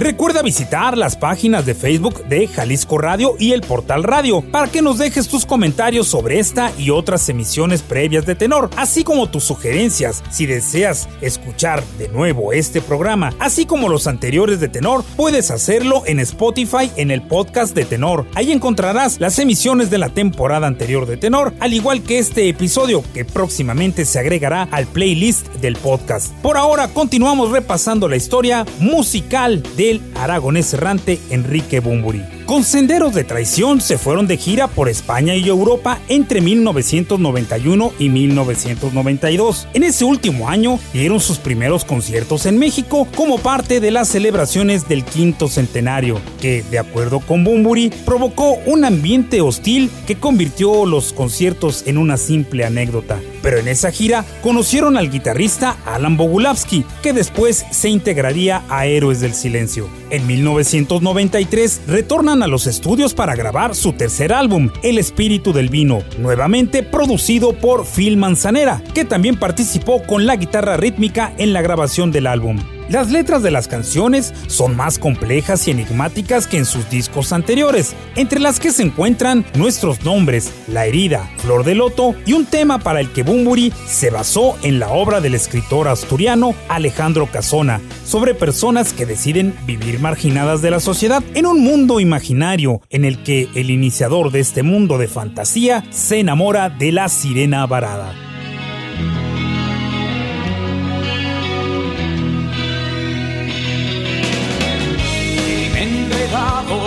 Recuerda 0.00 0.40
visitar 0.40 0.96
las 0.96 1.14
páginas 1.14 1.66
de 1.66 1.74
Facebook 1.74 2.24
de 2.24 2.48
Jalisco 2.48 2.96
Radio 2.96 3.34
y 3.38 3.52
el 3.52 3.60
portal 3.60 4.02
Radio 4.02 4.40
para 4.40 4.66
que 4.66 4.80
nos 4.80 4.96
dejes 4.96 5.28
tus 5.28 5.44
comentarios 5.44 6.08
sobre 6.08 6.38
esta 6.38 6.72
y 6.78 6.88
otras 6.88 7.28
emisiones 7.28 7.82
previas 7.82 8.24
de 8.24 8.34
Tenor, 8.34 8.70
así 8.76 9.04
como 9.04 9.28
tus 9.28 9.44
sugerencias. 9.44 10.24
Si 10.30 10.46
deseas 10.46 11.06
escuchar 11.20 11.84
de 11.98 12.08
nuevo 12.08 12.54
este 12.54 12.80
programa, 12.80 13.34
así 13.38 13.66
como 13.66 13.90
los 13.90 14.06
anteriores 14.06 14.58
de 14.58 14.70
Tenor, 14.70 15.04
puedes 15.16 15.50
hacerlo 15.50 16.02
en 16.06 16.18
Spotify 16.20 16.90
en 16.96 17.10
el 17.10 17.20
podcast 17.20 17.74
de 17.74 17.84
Tenor. 17.84 18.24
Ahí 18.34 18.52
encontrarás 18.52 19.20
las 19.20 19.38
emisiones 19.38 19.90
de 19.90 19.98
la 19.98 20.08
temporada 20.08 20.66
anterior 20.66 21.04
de 21.04 21.18
Tenor, 21.18 21.52
al 21.60 21.74
igual 21.74 22.02
que 22.02 22.18
este 22.18 22.48
episodio 22.48 23.04
que 23.12 23.26
próximamente 23.26 24.06
se 24.06 24.18
agregará 24.18 24.62
al 24.70 24.86
playlist 24.86 25.46
del 25.56 25.76
podcast. 25.76 26.32
Por 26.36 26.56
ahora 26.56 26.88
continuamos 26.88 27.50
repasando 27.50 28.08
la 28.08 28.16
historia 28.16 28.64
musical 28.78 29.62
del 29.90 30.00
aragonés 30.14 30.72
errante 30.72 31.18
Enrique 31.30 31.80
Bumburi. 31.80 32.22
Con 32.46 32.64
Senderos 32.64 33.14
de 33.14 33.24
Traición 33.24 33.80
se 33.80 33.98
fueron 33.98 34.26
de 34.26 34.36
gira 34.36 34.68
por 34.68 34.88
España 34.88 35.34
y 35.34 35.48
Europa 35.48 36.00
entre 36.08 36.40
1991 36.40 37.92
y 37.98 38.08
1992. 38.08 39.68
En 39.74 39.84
ese 39.84 40.04
último 40.04 40.48
año 40.48 40.78
dieron 40.92 41.20
sus 41.20 41.38
primeros 41.38 41.84
conciertos 41.84 42.46
en 42.46 42.58
México 42.58 43.06
como 43.16 43.38
parte 43.38 43.80
de 43.80 43.90
las 43.90 44.08
celebraciones 44.08 44.88
del 44.88 45.04
quinto 45.04 45.48
centenario, 45.48 46.20
que, 46.40 46.64
de 46.70 46.78
acuerdo 46.78 47.20
con 47.20 47.44
Bumburi, 47.44 47.90
provocó 48.04 48.54
un 48.66 48.84
ambiente 48.84 49.40
hostil 49.40 49.90
que 50.06 50.16
convirtió 50.16 50.86
los 50.86 51.12
conciertos 51.12 51.84
en 51.86 51.98
una 51.98 52.16
simple 52.16 52.64
anécdota. 52.64 53.20
Pero 53.42 53.58
en 53.58 53.68
esa 53.68 53.90
gira 53.90 54.24
conocieron 54.42 54.96
al 54.96 55.10
guitarrista 55.10 55.76
Alan 55.86 56.16
Bogulavsky, 56.16 56.84
que 57.02 57.12
después 57.12 57.64
se 57.70 57.88
integraría 57.88 58.62
a 58.68 58.86
Héroes 58.86 59.20
del 59.20 59.34
Silencio. 59.34 59.88
En 60.10 60.26
1993 60.26 61.82
retornan 61.86 62.42
a 62.42 62.46
los 62.46 62.66
estudios 62.66 63.14
para 63.14 63.36
grabar 63.36 63.74
su 63.74 63.92
tercer 63.92 64.32
álbum, 64.32 64.70
El 64.82 64.98
Espíritu 64.98 65.52
del 65.52 65.68
Vino, 65.68 66.02
nuevamente 66.18 66.82
producido 66.82 67.52
por 67.52 67.86
Phil 67.86 68.16
Manzanera, 68.16 68.82
que 68.94 69.04
también 69.04 69.38
participó 69.38 70.02
con 70.02 70.26
la 70.26 70.36
guitarra 70.36 70.76
rítmica 70.76 71.32
en 71.38 71.52
la 71.52 71.62
grabación 71.62 72.12
del 72.12 72.26
álbum. 72.26 72.58
Las 72.90 73.08
letras 73.12 73.44
de 73.44 73.52
las 73.52 73.68
canciones 73.68 74.34
son 74.48 74.76
más 74.76 74.98
complejas 74.98 75.68
y 75.68 75.70
enigmáticas 75.70 76.48
que 76.48 76.56
en 76.56 76.64
sus 76.64 76.90
discos 76.90 77.32
anteriores, 77.32 77.94
entre 78.16 78.40
las 78.40 78.58
que 78.58 78.72
se 78.72 78.82
encuentran 78.82 79.46
nuestros 79.54 80.04
nombres, 80.04 80.52
La 80.66 80.86
herida, 80.86 81.30
Flor 81.36 81.62
de 81.62 81.76
Loto 81.76 82.16
y 82.26 82.32
un 82.32 82.46
tema 82.46 82.80
para 82.80 82.98
el 82.98 83.12
que 83.12 83.22
Bumburi 83.22 83.72
se 83.86 84.10
basó 84.10 84.58
en 84.64 84.80
la 84.80 84.88
obra 84.88 85.20
del 85.20 85.36
escritor 85.36 85.86
asturiano 85.86 86.52
Alejandro 86.68 87.28
Casona, 87.30 87.80
sobre 88.04 88.34
personas 88.34 88.92
que 88.92 89.06
deciden 89.06 89.54
vivir 89.66 90.00
marginadas 90.00 90.60
de 90.60 90.72
la 90.72 90.80
sociedad 90.80 91.22
en 91.34 91.46
un 91.46 91.60
mundo 91.60 92.00
imaginario 92.00 92.82
en 92.90 93.04
el 93.04 93.22
que 93.22 93.48
el 93.54 93.70
iniciador 93.70 94.32
de 94.32 94.40
este 94.40 94.64
mundo 94.64 94.98
de 94.98 95.06
fantasía 95.06 95.84
se 95.90 96.18
enamora 96.18 96.70
de 96.70 96.90
la 96.90 97.08
sirena 97.08 97.64
varada. 97.66 98.12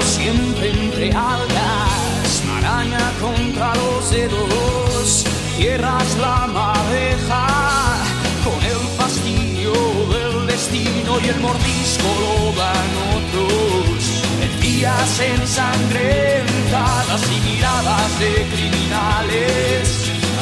Siempre 0.02 0.70
entre 0.70 1.12
algas, 1.12 2.44
maraña 2.48 3.12
contra 3.20 3.76
los 3.76 4.10
dedos, 4.12 5.26
cierras 5.58 6.16
la 6.18 6.48
madeja 6.48 7.48
con 8.44 8.64
el 8.64 8.88
fastidio 8.98 9.74
del 10.14 10.48
destino 10.48 11.20
y 11.24 11.28
el 11.30 11.40
mordisco 11.40 12.08
lo 12.24 12.36
dan 12.62 12.92
otros. 13.18 14.02
Días 14.62 15.20
ensangrentadas 15.20 17.22
y 17.32 17.34
miradas 17.50 18.12
de 18.20 18.34
criminales, 18.54 19.86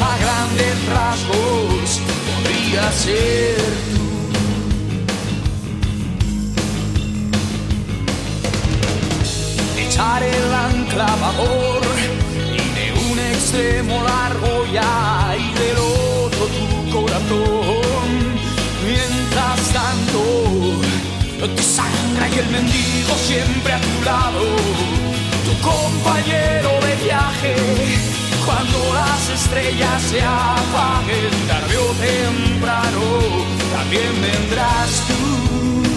a 0.00 0.02
grandes 0.22 0.76
rasgos 0.86 2.00
podría 2.26 2.84
ser 2.92 3.56
tú. 3.94 4.11
Echar 9.92 10.22
el 10.22 10.54
anclavador 10.54 11.82
y 12.50 12.64
de 12.76 13.10
un 13.10 13.18
extremo 13.18 14.02
largo 14.02 14.64
ya 14.72 15.36
y 15.36 15.52
del 15.52 15.76
otro 15.76 16.46
tu 16.46 16.90
corazón. 16.96 18.08
Mientras 18.86 19.60
tanto, 19.78 20.20
tu 21.54 21.62
sangra 21.62 22.26
y 22.26 22.38
el 22.38 22.48
mendigo 22.48 23.14
siempre 23.26 23.72
a 23.74 23.80
tu 23.80 24.04
lado, 24.04 24.40
tu 25.44 25.54
compañero 25.60 26.70
de 26.86 27.04
viaje. 27.04 27.54
Cuando 28.46 28.94
las 28.94 29.28
estrellas 29.28 30.02
se 30.10 30.22
apaguen 30.22 31.34
tarde 31.48 31.76
o 31.76 31.92
temprano, 32.08 33.02
también 33.76 34.12
vendrás 34.22 35.02
tú. 35.06 35.91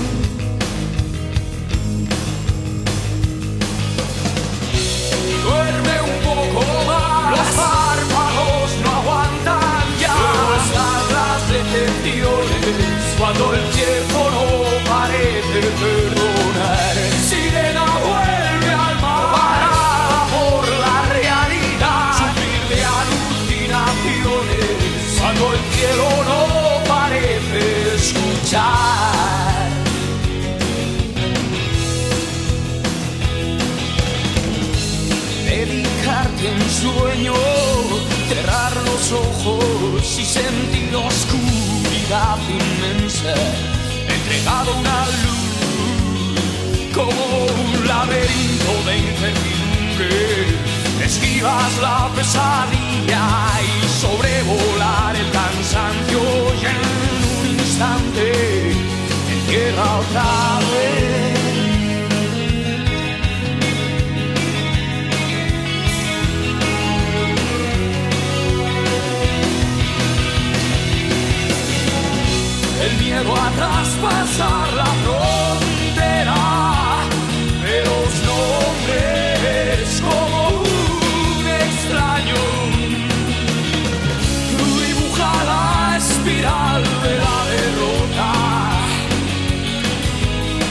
Cuando 13.18 13.54
el 13.54 13.70
tiempo 13.72 14.30
no 14.32 14.44
parece 14.90 15.60
perdonar. 15.82 16.96
Sirena 17.28 17.86
vuelve 18.04 18.72
al 18.72 18.96
mar 19.02 19.26
parada 19.32 20.20
por 20.36 20.64
la 20.68 20.98
realidad. 21.14 22.14
Sufrir 22.20 22.62
de 22.70 22.80
alucinaciones 23.00 25.18
cuando 25.20 25.44
el 25.54 25.62
cielo 25.74 26.08
no 26.30 26.42
parece 26.94 27.62
escuchar. 27.96 28.85
Sentir 40.06 40.92
la 40.92 41.00
oscuridad 41.00 42.38
inmensa, 42.48 43.34
entregado 44.08 44.76
una 44.78 45.06
luz 45.24 45.46
como 46.94 47.46
un 47.46 47.88
laberinto 47.88 48.72
de 48.86 48.98
incertidumbre. 48.98 50.14
Esquivas 51.04 51.78
la 51.82 52.10
pesadilla 52.16 53.26
y 53.62 53.88
sobrevolar 54.02 55.16
el 55.16 55.32
cansancio 55.32 56.22
y 56.62 56.66
en 56.66 56.80
un 57.40 57.60
instante 57.60 58.72
entierra 59.32 59.98
otra 59.98 60.60
vez. 60.72 61.35
Miedo 73.16 73.34
a 73.34 73.50
traspasar 73.52 74.74
la 74.74 74.86
frontera 75.04 76.36
de 77.64 77.78
los 77.88 78.12
nombres 78.30 80.02
como 80.02 80.50
un 80.60 81.48
extraño. 81.48 82.42
Dibuja 84.88 85.32
la 85.52 85.98
espiral 85.98 86.84
de 87.06 87.14
la 87.24 87.38
derrota 87.56 88.32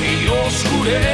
y 0.02 0.28
oscurece 0.28 1.13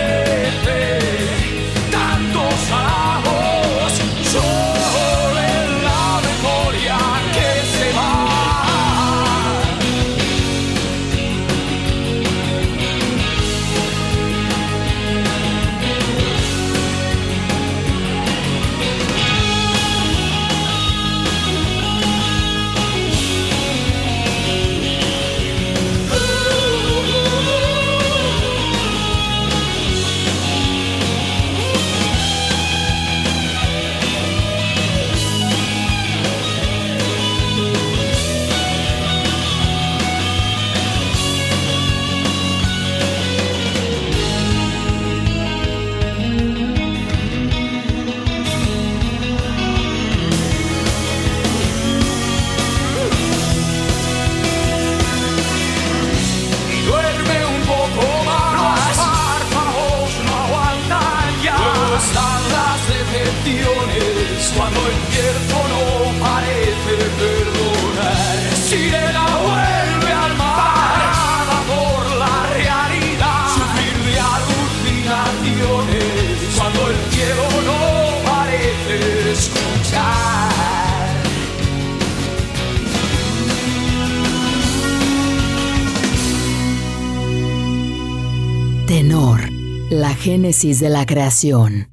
de 90.61 90.90
la 90.90 91.07
creación. 91.07 91.88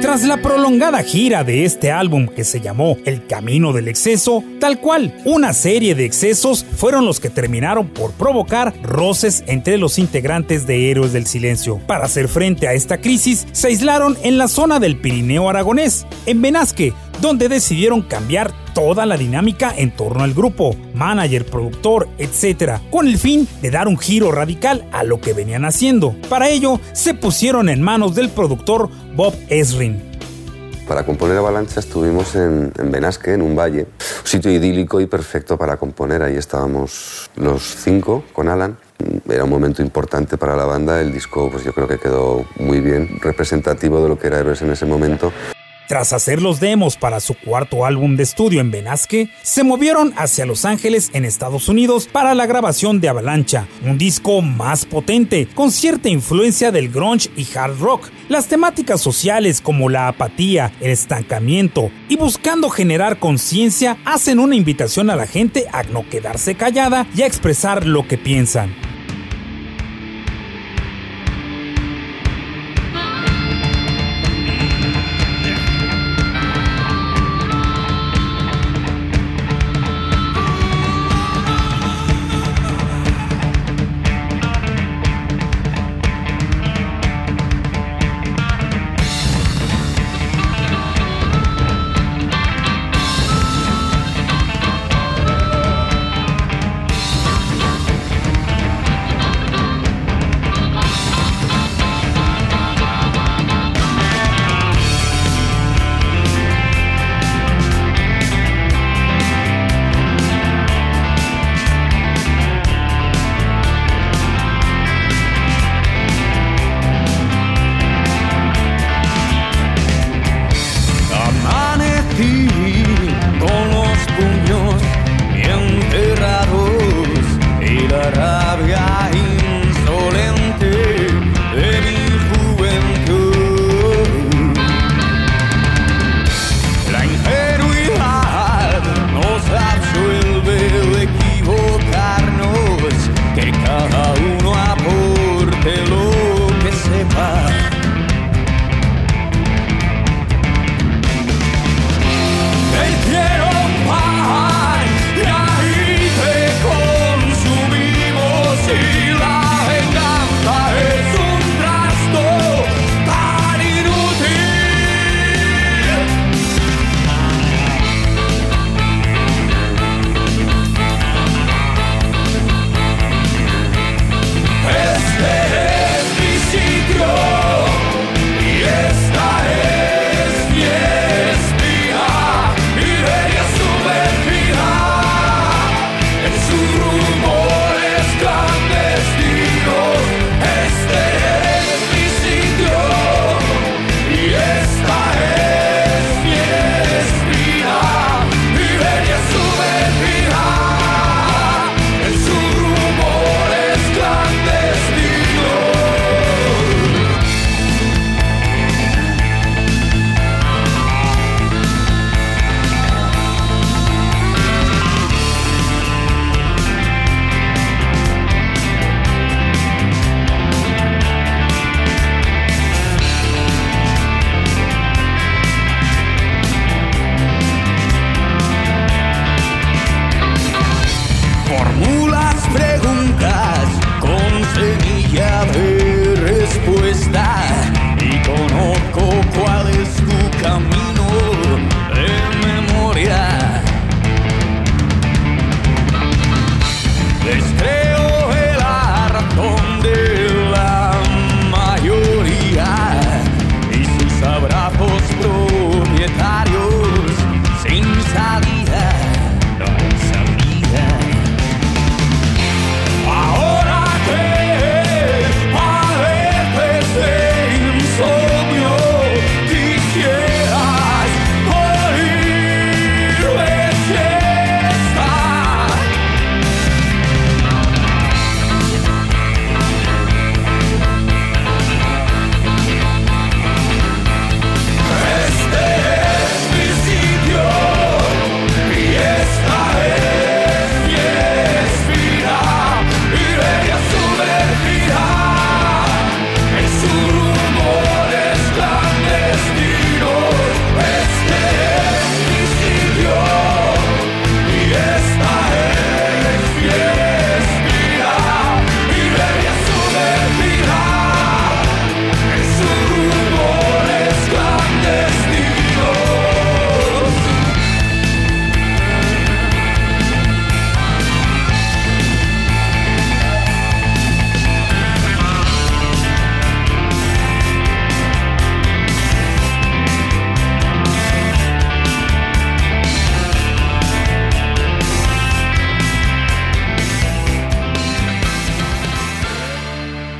Tras 0.00 0.24
la 0.24 0.42
prolongada 0.42 1.04
gira 1.04 1.44
de 1.44 1.64
este 1.64 1.92
álbum 1.92 2.26
que 2.26 2.42
se 2.42 2.60
llamó 2.60 2.98
El 3.06 3.26
Camino 3.26 3.72
del 3.72 3.86
Exceso, 3.86 4.42
tal 4.58 4.80
cual, 4.80 5.14
una 5.24 5.52
serie 5.52 5.94
de 5.94 6.04
excesos 6.04 6.64
fueron 6.64 7.06
los 7.06 7.20
que 7.20 7.30
terminaron 7.30 7.88
por 7.88 8.10
provocar 8.10 8.74
roces 8.82 9.44
entre 9.46 9.78
los 9.78 10.00
integrantes 10.00 10.66
de 10.66 10.90
Héroes 10.90 11.12
del 11.12 11.26
Silencio. 11.26 11.78
Para 11.86 12.06
hacer 12.06 12.26
frente 12.26 12.66
a 12.66 12.74
esta 12.74 13.00
crisis, 13.00 13.46
se 13.52 13.68
aislaron 13.68 14.18
en 14.24 14.36
la 14.36 14.48
zona 14.48 14.80
del 14.80 14.96
Pirineo 14.96 15.48
aragonés, 15.48 16.06
en 16.26 16.42
Benasque, 16.42 16.92
donde 17.20 17.48
decidieron 17.48 18.02
cambiar 18.02 18.52
toda 18.74 19.06
la 19.06 19.16
dinámica 19.16 19.72
en 19.74 19.92
torno 19.92 20.24
al 20.24 20.34
grupo, 20.34 20.76
manager, 20.94 21.46
productor, 21.46 22.08
etc., 22.18 22.80
con 22.90 23.06
el 23.06 23.16
fin 23.16 23.48
de 23.62 23.70
dar 23.70 23.88
un 23.88 23.96
giro 23.96 24.32
radical 24.32 24.86
a 24.92 25.04
lo 25.04 25.20
que 25.20 25.32
venían 25.32 25.64
haciendo. 25.64 26.14
Para 26.28 26.48
ello, 26.48 26.80
se 26.92 27.14
pusieron 27.14 27.68
en 27.68 27.80
manos 27.80 28.14
del 28.14 28.28
productor 28.28 28.90
Bob 29.14 29.34
Esrin. 29.48 30.02
Para 30.86 31.06
componer 31.06 31.38
Avalancha 31.38 31.80
estuvimos 31.80 32.34
en, 32.34 32.70
en 32.76 32.90
Benasque, 32.90 33.32
en 33.32 33.40
un 33.40 33.56
valle, 33.56 33.82
un 33.84 34.26
sitio 34.26 34.50
idílico 34.50 35.00
y 35.00 35.06
perfecto 35.06 35.56
para 35.56 35.78
componer. 35.78 36.22
Ahí 36.22 36.36
estábamos 36.36 37.30
los 37.36 37.62
cinco 37.62 38.24
con 38.34 38.50
Alan. 38.50 38.76
Era 39.26 39.44
un 39.44 39.50
momento 39.50 39.80
importante 39.80 40.36
para 40.36 40.54
la 40.54 40.66
banda. 40.66 41.00
El 41.00 41.12
disco, 41.12 41.50
pues 41.50 41.64
yo 41.64 41.72
creo 41.72 41.88
que 41.88 41.98
quedó 41.98 42.44
muy 42.58 42.80
bien, 42.80 43.18
representativo 43.22 44.02
de 44.02 44.08
lo 44.10 44.18
que 44.18 44.26
era 44.26 44.40
Héroes 44.40 44.60
en 44.60 44.72
ese 44.72 44.84
momento. 44.84 45.32
Tras 45.86 46.14
hacer 46.14 46.40
los 46.40 46.60
demos 46.60 46.96
para 46.96 47.20
su 47.20 47.34
cuarto 47.34 47.84
álbum 47.84 48.16
de 48.16 48.22
estudio 48.22 48.60
en 48.60 48.70
Benasque, 48.70 49.28
se 49.42 49.64
movieron 49.64 50.14
hacia 50.16 50.46
Los 50.46 50.64
Ángeles 50.64 51.10
en 51.12 51.26
Estados 51.26 51.68
Unidos 51.68 52.08
para 52.10 52.34
la 52.34 52.46
grabación 52.46 53.00
de 53.00 53.10
Avalancha, 53.10 53.66
un 53.84 53.98
disco 53.98 54.40
más 54.40 54.86
potente, 54.86 55.46
con 55.54 55.70
cierta 55.70 56.08
influencia 56.08 56.72
del 56.72 56.88
grunge 56.88 57.30
y 57.36 57.46
hard 57.54 57.78
rock. 57.80 58.08
Las 58.30 58.46
temáticas 58.46 59.02
sociales 59.02 59.60
como 59.60 59.90
la 59.90 60.08
apatía, 60.08 60.72
el 60.80 60.90
estancamiento 60.90 61.90
y 62.08 62.16
buscando 62.16 62.70
generar 62.70 63.18
conciencia 63.18 63.98
hacen 64.06 64.38
una 64.38 64.56
invitación 64.56 65.10
a 65.10 65.16
la 65.16 65.26
gente 65.26 65.66
a 65.70 65.82
no 65.82 66.08
quedarse 66.08 66.54
callada 66.54 67.06
y 67.14 67.22
a 67.22 67.26
expresar 67.26 67.86
lo 67.86 68.08
que 68.08 68.16
piensan. 68.16 68.74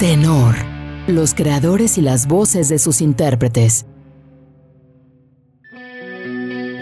Tenor. 0.07 0.55
Los 1.07 1.33
creadores 1.33 1.97
y 1.97 2.03
las 2.03 2.27
voces 2.27 2.69
de 2.69 2.79
sus 2.79 3.01
intérpretes. 3.01 3.87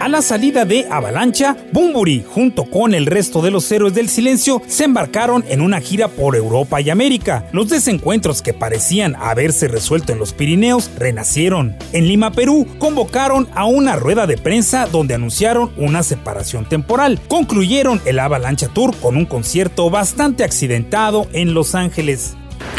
A 0.01 0.09
la 0.09 0.21
salida 0.21 0.65
de 0.65 0.87
Avalancha, 0.91 1.55
Bumburi, 1.71 2.25
junto 2.27 2.65
con 2.65 2.93
el 2.93 3.05
resto 3.05 3.41
de 3.41 3.49
los 3.49 3.71
héroes 3.71 3.93
del 3.93 4.09
silencio, 4.09 4.61
se 4.67 4.83
embarcaron 4.83 5.45
en 5.47 5.61
una 5.61 5.79
gira 5.79 6.09
por 6.09 6.35
Europa 6.35 6.81
y 6.81 6.89
América. 6.89 7.47
Los 7.53 7.69
desencuentros 7.69 8.41
que 8.41 8.53
parecían 8.53 9.15
haberse 9.15 9.69
resuelto 9.69 10.11
en 10.11 10.19
los 10.19 10.33
Pirineos 10.33 10.91
renacieron. 10.97 11.77
En 11.93 12.09
Lima, 12.09 12.33
Perú, 12.33 12.67
convocaron 12.77 13.47
a 13.55 13.63
una 13.63 13.95
rueda 13.95 14.27
de 14.27 14.37
prensa 14.37 14.85
donde 14.87 15.13
anunciaron 15.13 15.71
una 15.77 16.03
separación 16.03 16.67
temporal. 16.67 17.21
Concluyeron 17.29 18.01
el 18.03 18.19
Avalancha 18.19 18.67
Tour 18.67 18.93
con 18.97 19.15
un 19.15 19.25
concierto 19.25 19.89
bastante 19.89 20.43
accidentado 20.43 21.25
en 21.31 21.53
Los 21.53 21.73
Ángeles. 21.73 22.35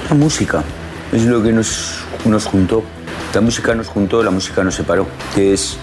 La 0.09 0.15
música 0.15 0.63
es 1.13 1.25
lo 1.25 1.43
que 1.43 1.53
nos, 1.53 1.99
nos 2.25 2.47
juntó. 2.47 2.83
La 3.35 3.41
música 3.41 3.75
nos 3.75 3.89
juntó, 3.89 4.23
la 4.23 4.31
música 4.31 4.63
nos 4.63 4.75
separó, 4.75 5.07
que 5.35 5.53
es 5.53 5.77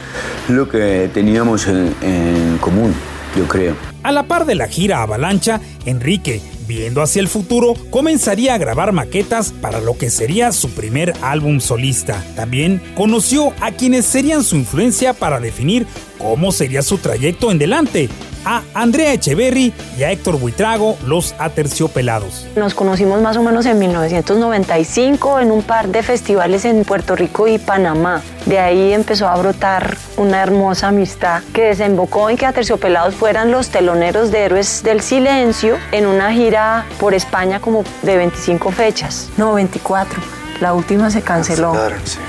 lo 0.48 0.70
que 0.70 1.10
teníamos 1.14 1.68
en, 1.68 1.94
en 2.02 2.58
común, 2.60 2.94
yo 3.36 3.48
creo. 3.48 3.76
A 4.04 4.12
la 4.12 4.24
par 4.24 4.46
de 4.46 4.56
la 4.56 4.68
gira 4.68 5.02
Avalancha, 5.02 5.60
Enrique, 5.86 6.42
viendo 6.68 7.02
hacia 7.02 7.20
el 7.20 7.28
futuro, 7.28 7.74
comenzaría 7.90 8.54
a 8.54 8.58
grabar 8.58 8.94
maquetas 8.94 9.52
para 9.52 9.82
lo 9.82 9.98
que 9.98 10.10
sería 10.10 10.52
su 10.54 10.70
primer 10.72 11.14
álbum 11.22 11.60
solista. 11.60 12.24
También 12.36 12.82
conoció 12.96 13.54
a 13.60 13.72
quienes 13.72 14.06
serían 14.06 14.44
su 14.44 14.56
influencia 14.56 15.14
para 15.14 15.40
definir 15.40 15.86
cómo 16.18 16.52
sería 16.52 16.82
su 16.82 16.98
trayecto 16.98 17.52
en 17.52 17.60
delante, 17.60 18.10
a 18.46 18.64
Andrea 18.74 19.14
Echeverry 19.14 19.74
y 19.98 20.04
a 20.04 20.12
Héctor 20.12 20.40
Buitrago, 20.40 20.98
los 21.06 21.36
aterciopelados. 21.38 22.48
Nos 22.56 22.74
conocimos 22.74 23.22
más 23.22 23.38
o 23.38 23.44
menos 23.44 23.66
en 23.66 23.80
1995 23.80 25.40
en 25.40 25.52
un 25.52 25.64
par 25.64 25.90
de 25.90 26.04
festivales 26.04 26.66
en 26.66 26.84
Puerto 26.84 27.16
Rico 27.16 27.48
y 27.48 27.58
Panamá. 27.58 28.22
De 28.46 28.60
ahí 28.60 28.94
empezó 28.94 29.28
a 29.28 29.36
brotar 29.38 29.98
una 30.18 30.42
hermosa 30.42 30.88
amistad 30.88 31.44
que 31.54 31.66
desembocó 31.66 32.30
en 32.30 32.38
que 32.38 32.46
Aterciopelados 32.46 33.16
fueran 33.16 33.52
los 33.52 33.70
teloneros 33.70 34.32
de 34.32 34.40
Héroes 34.46 34.84
del 34.84 35.02
Silencio 35.02 35.78
en 35.92 36.08
una 36.08 36.32
gira 36.34 36.86
por 37.00 37.14
España 37.14 37.60
como 37.60 37.84
de 38.02 38.18
25 38.18 38.72
fechas. 38.72 39.30
No, 39.38 39.54
24. 39.54 40.22
La 40.60 40.74
última 40.74 41.10
se 41.10 41.22
canceló 41.22 41.74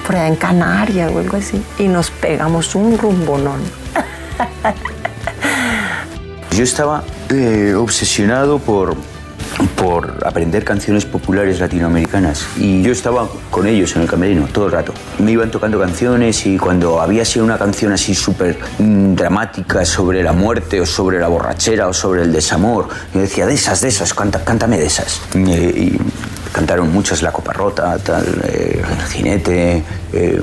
por 0.07 0.17
allá 0.17 0.29
en 0.29 0.37
Canarias 0.37 1.13
o 1.13 1.19
algo 1.19 1.37
así. 1.37 1.63
Y 1.79 1.89
nos 1.89 2.11
pegamos 2.11 2.75
un 2.75 2.97
rumbonón. 2.97 3.61
Yo 6.57 6.65
estaba 6.65 7.03
eh, 7.31 7.75
obsesionado 7.75 8.59
por, 8.59 8.95
por 9.75 10.19
aprender 10.27 10.65
canciones 10.65 11.07
populares 11.07 11.61
latinoamericanas 11.61 12.47
y 12.59 12.83
yo 12.83 12.93
estaba 12.93 13.27
con 13.51 13.67
ellos 13.67 13.97
en 13.97 14.03
el 14.03 14.09
camerino 14.09 14.47
todo 14.53 14.67
el 14.67 14.73
rato. 14.73 14.93
Me 15.19 15.33
iban 15.33 15.51
tocando 15.51 15.81
canciones 15.81 16.45
y 16.45 16.59
cuando 16.59 17.01
había 17.01 17.25
sido 17.25 17.47
una 17.47 17.57
canción 17.57 17.93
así 17.93 18.15
súper 18.15 18.59
mm, 18.79 19.15
dramática 19.15 19.85
sobre 19.87 20.23
la 20.23 20.33
muerte 20.33 20.79
o 20.83 20.85
sobre 20.85 21.19
la 21.19 21.29
borrachera 21.29 21.89
o 21.89 21.95
sobre 21.95 22.23
el 22.23 22.33
desamor, 22.33 22.89
yo 23.15 23.21
decía, 23.23 23.47
de 23.47 23.55
esas, 23.55 23.81
de 23.81 23.89
esas, 23.89 24.13
canta, 24.13 24.45
cántame 24.45 24.79
de 24.79 24.87
esas. 24.87 25.23
Eh, 25.35 25.73
y 25.75 25.99
cantaron 26.53 26.93
muchas, 26.93 27.23
La 27.23 27.33
Copa 27.33 27.55
Rota, 27.55 27.97
tal, 27.99 28.27
eh, 28.45 28.83
El 28.87 29.07
Jinete. 29.09 29.83
eh, 30.13 30.41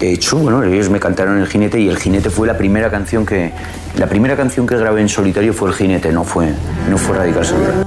de 0.00 0.12
hecho, 0.14 0.38
bueno, 0.38 0.62
ellos 0.64 0.88
me 0.88 0.98
cantaron 0.98 1.38
El 1.38 1.46
Jinete 1.46 1.78
y 1.78 1.88
El 1.90 1.98
Jinete 1.98 2.30
fue 2.30 2.46
la 2.46 2.56
primera 2.56 2.90
canción 2.90 3.26
que 3.26 3.52
la 3.98 4.06
primera 4.06 4.34
canción 4.34 4.66
que 4.66 4.78
grabé 4.78 5.02
en 5.02 5.10
solitario 5.10 5.52
fue 5.52 5.68
El 5.68 5.74
Jinete, 5.74 6.10
no 6.10 6.24
fue 6.24 6.54
no 6.88 6.96
fue 6.96 7.18
Radical 7.18 7.44
Solitario. 7.44 7.84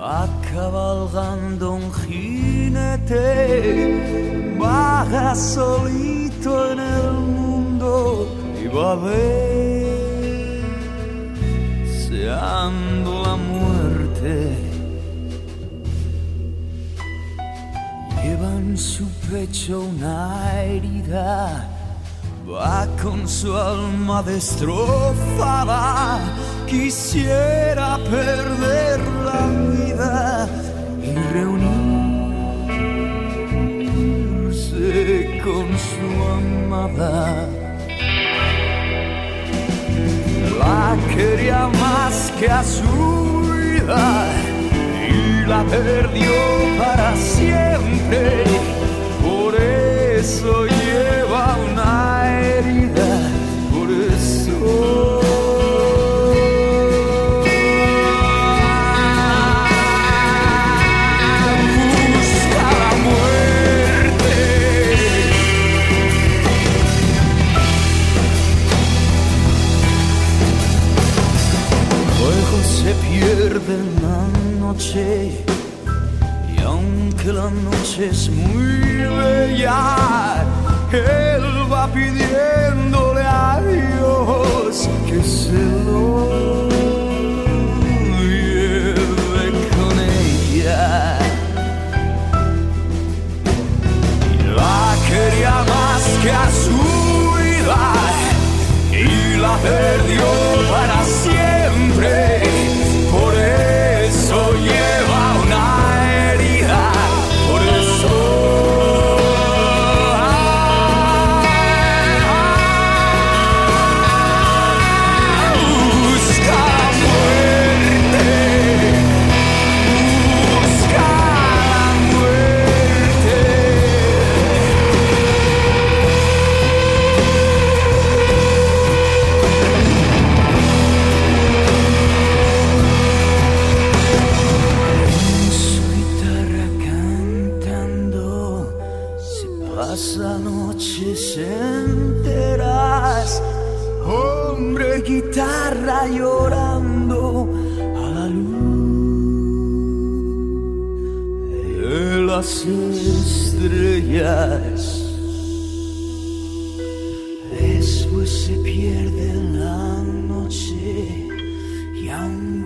Va 0.00 0.26
cabalgando 0.52 1.74
un 1.74 1.92
jinete, 1.92 2.88
solito 5.34 6.72
en 6.72 6.80
el 6.80 7.12
mundo 7.12 8.26
y 8.64 8.66
va 8.66 8.92
a 8.92 8.96
ver, 8.96 9.92
la 12.18 13.36
muerte. 13.36 14.71
En 18.62 18.78
su 18.78 19.04
pecho 19.28 19.80
una 19.80 20.62
herida, 20.62 21.66
va 22.48 22.86
con 23.02 23.26
su 23.28 23.56
alma 23.56 24.22
destrozada. 24.22 26.20
Quisiera 26.66 27.98
perder 28.16 29.00
la 29.28 29.40
vida 29.74 30.48
y 31.02 31.10
reunirse 31.34 31.80
con 35.44 35.66
su 35.88 36.06
amada. 36.38 37.48
La 40.60 40.96
quería 41.14 41.62
más 41.68 42.14
que 42.38 42.48
a 42.48 42.62
su 42.62 43.42
vida 43.52 44.51
la 45.52 45.64
perdió 45.64 46.32
para 46.78 47.14
siempre. 47.14 48.44
Por 49.22 49.54
eso 49.54 50.64
lleva 50.64 51.58
una 51.70 52.01
noche 74.92 75.30
y 76.54 76.60
aunque 76.60 77.32
la 77.32 77.50
noche 77.50 78.08
es 78.10 78.28
muy 78.28 78.51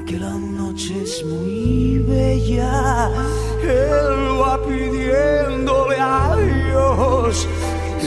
aunque 0.06 0.20
la 0.20 0.34
noche 0.34 1.02
es 1.02 1.24
muy 1.24 1.98
bella, 1.98 3.10
él 3.60 4.40
va 4.40 4.62
pidiéndole 4.64 5.96
a 5.98 6.36
Dios 6.36 7.48
que 8.00 8.06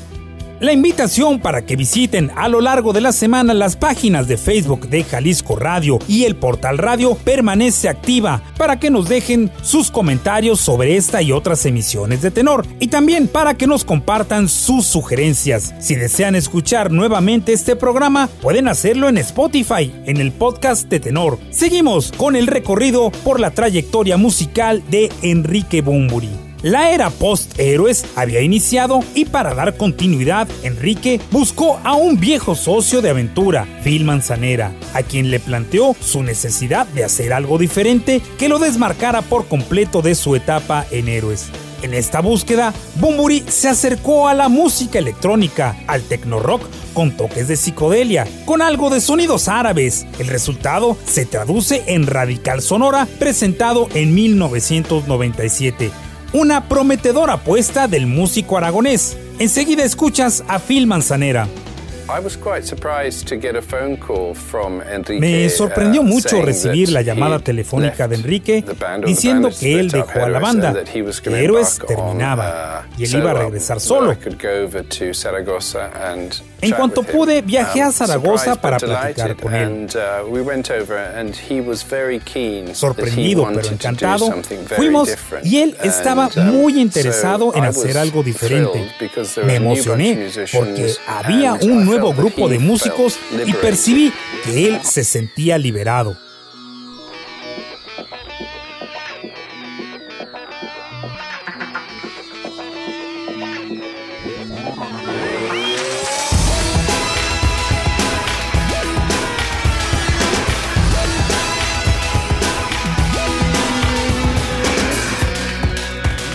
La 0.61 0.73
invitación 0.73 1.39
para 1.39 1.65
que 1.65 1.75
visiten 1.75 2.29
a 2.35 2.47
lo 2.47 2.61
largo 2.61 2.93
de 2.93 3.01
la 3.01 3.13
semana 3.13 3.55
las 3.55 3.75
páginas 3.75 4.27
de 4.27 4.37
Facebook 4.37 4.89
de 4.89 5.03
Jalisco 5.03 5.55
Radio 5.55 5.97
y 6.07 6.25
el 6.25 6.35
portal 6.35 6.77
radio 6.77 7.15
permanece 7.15 7.89
activa 7.89 8.43
para 8.59 8.79
que 8.79 8.91
nos 8.91 9.09
dejen 9.09 9.49
sus 9.63 9.89
comentarios 9.89 10.59
sobre 10.61 10.97
esta 10.97 11.23
y 11.23 11.31
otras 11.31 11.65
emisiones 11.65 12.21
de 12.21 12.29
tenor 12.29 12.63
y 12.79 12.89
también 12.89 13.27
para 13.27 13.55
que 13.55 13.65
nos 13.65 13.83
compartan 13.83 14.47
sus 14.47 14.85
sugerencias. 14.85 15.73
Si 15.79 15.95
desean 15.95 16.35
escuchar 16.35 16.91
nuevamente 16.91 17.53
este 17.53 17.75
programa, 17.75 18.29
pueden 18.39 18.67
hacerlo 18.67 19.09
en 19.09 19.17
Spotify, 19.17 19.91
en 20.05 20.17
el 20.17 20.31
podcast 20.31 20.87
de 20.89 20.99
tenor. 20.99 21.39
Seguimos 21.49 22.11
con 22.11 22.35
el 22.35 22.45
recorrido 22.45 23.09
por 23.23 23.39
la 23.39 23.49
trayectoria 23.49 24.15
musical 24.17 24.83
de 24.91 25.11
Enrique 25.23 25.81
Bumburi. 25.81 26.50
La 26.63 26.91
era 26.91 27.09
post-héroes 27.09 28.05
había 28.15 28.41
iniciado 28.41 28.99
y 29.15 29.25
para 29.25 29.55
dar 29.55 29.77
continuidad, 29.77 30.47
Enrique 30.61 31.19
buscó 31.31 31.79
a 31.83 31.95
un 31.95 32.19
viejo 32.19 32.53
socio 32.53 33.01
de 33.01 33.09
aventura, 33.09 33.65
Phil 33.83 34.05
Manzanera, 34.05 34.71
a 34.93 35.01
quien 35.01 35.31
le 35.31 35.39
planteó 35.39 35.95
su 35.99 36.21
necesidad 36.21 36.85
de 36.85 37.03
hacer 37.03 37.33
algo 37.33 37.57
diferente 37.57 38.21
que 38.37 38.47
lo 38.47 38.59
desmarcara 38.59 39.23
por 39.23 39.47
completo 39.47 40.03
de 40.03 40.13
su 40.13 40.35
etapa 40.35 40.85
en 40.91 41.07
héroes. 41.07 41.47
En 41.81 41.95
esta 41.95 42.21
búsqueda, 42.21 42.75
Bumburi 42.97 43.43
se 43.47 43.67
acercó 43.67 44.27
a 44.27 44.35
la 44.35 44.47
música 44.47 44.99
electrónica, 44.99 45.75
al 45.87 46.03
techno 46.03 46.39
rock 46.39 46.61
con 46.93 47.17
toques 47.17 47.47
de 47.47 47.55
psicodelia, 47.55 48.27
con 48.45 48.61
algo 48.61 48.91
de 48.91 49.01
sonidos 49.01 49.47
árabes. 49.47 50.05
El 50.19 50.27
resultado 50.27 50.95
se 51.05 51.25
traduce 51.25 51.81
en 51.87 52.05
Radical 52.05 52.61
Sonora, 52.61 53.07
presentado 53.17 53.89
en 53.95 54.13
1997 54.13 55.89
una 56.33 56.67
prometedora 56.67 57.33
apuesta 57.33 57.87
del 57.87 58.07
músico 58.07 58.57
aragonés. 58.57 59.17
Enseguida 59.39 59.83
escuchas 59.83 60.43
a 60.47 60.59
Phil 60.59 60.87
Manzanera. 60.87 61.47
Me 65.19 65.49
sorprendió 65.49 66.03
mucho 66.03 66.41
recibir 66.41 66.89
la 66.89 67.01
llamada 67.01 67.39
telefónica 67.39 68.07
de 68.07 68.15
Enrique 68.15 68.65
diciendo 69.05 69.49
que 69.57 69.79
él 69.79 69.89
dejó 69.89 70.23
a 70.23 70.29
la 70.29 70.39
banda, 70.39 70.83
que 70.83 71.43
Héroes 71.43 71.79
terminaba 71.87 72.87
y 72.97 73.05
él 73.05 73.15
iba 73.15 73.31
a 73.31 73.33
regresar 73.35 73.79
solo. 73.79 74.15
En 76.61 76.71
cuanto 76.71 77.01
pude, 77.01 77.41
viajé 77.41 77.81
a 77.81 77.87
um, 77.87 77.93
Zaragoza 77.93 78.55
para 78.55 78.77
platicar 78.77 79.35
con 79.35 79.55
él. 79.55 79.87
uh, 82.67 82.75
Sorprendido 82.75 83.49
pero 83.53 83.67
encantado, 83.67 84.31
fuimos 84.75 85.09
y 85.43 85.57
él 85.57 85.75
estaba 85.83 86.29
um, 86.35 86.43
muy 86.43 86.79
interesado 86.79 87.53
en 87.55 87.63
hacer 87.65 87.97
algo 87.97 88.21
diferente. 88.21 88.91
Me 89.43 89.55
emocioné 89.55 90.29
porque 90.53 90.93
había 91.07 91.53
un 91.53 91.85
nuevo 91.85 92.00
grupo 92.09 92.49
de 92.49 92.59
músicos 92.59 93.19
y 93.45 93.53
percibí 93.53 94.11
que 94.43 94.67
él 94.67 94.79
se 94.83 95.03
sentía 95.03 95.57
liberado. 95.57 96.17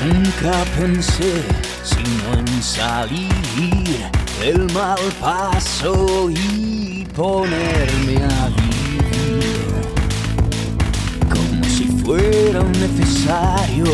Nunca 0.05 0.65
pensé 0.79 1.43
sino 1.83 2.39
en 2.39 2.63
salir 2.63 3.33
del 4.41 4.73
mal 4.73 4.99
paso 5.21 6.29
y 6.31 7.07
ponerme 7.15 8.17
a 8.23 8.49
vivir 8.49 9.45
como 11.29 11.65
si 11.65 11.85
fuera 12.05 12.61
un 12.61 12.73
necesario. 12.73 13.85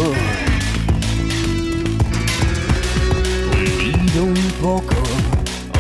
Olvido 3.53 4.25
un 4.25 4.53
poco 4.61 4.97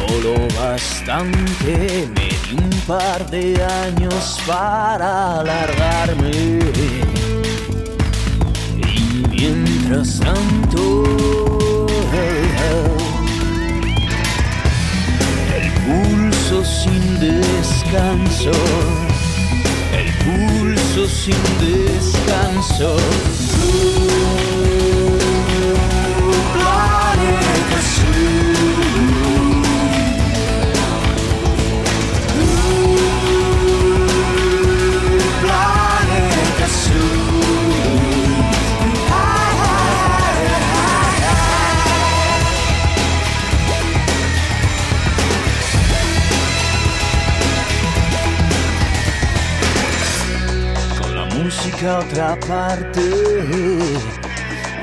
o 0.08 0.20
lo 0.22 0.48
bastante, 0.60 2.08
me 2.14 2.28
di 2.28 2.62
un 2.62 2.70
par 2.86 3.28
de 3.30 3.62
años 3.62 4.38
para 4.46 5.40
alargarme. 5.40 6.60
Y 9.32 9.44
mientras 9.44 10.20
tanto, 10.20 11.41
pulso 15.84 16.64
sin 16.64 17.20
descanso, 17.20 18.52
el 19.92 20.12
pulso 20.24 21.08
sin 21.08 21.36
descanso. 21.60 22.96
Otra 52.12 52.38
parte, 52.46 53.00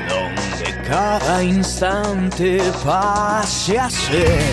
donde 0.08 0.82
cada 0.88 1.44
instante 1.44 2.60
pase 2.84 3.78
a 3.78 3.88
ser 3.88 4.52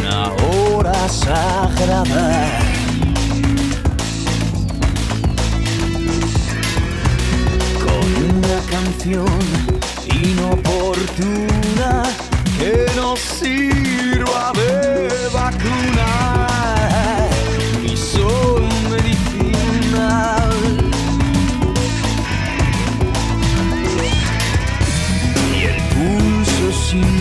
una 0.00 0.32
hora 0.32 1.08
sagrada. 1.08 2.48
con 7.84 8.06
una 8.34 8.58
canción 8.70 9.38
inoportuna 10.22 12.02
que 12.58 12.86
nos 12.96 13.20
sirva 13.20 14.52
de 14.54 15.28
vacuna 15.34 16.08
y 17.84 17.94
son 17.94 18.68
medicinal. 18.90 20.79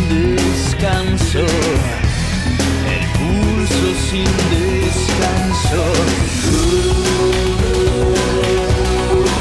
Descanso, 0.09 1.39
el 1.39 3.03
pulso 3.17 3.87
sin 4.09 4.25
descanso. 4.49 5.83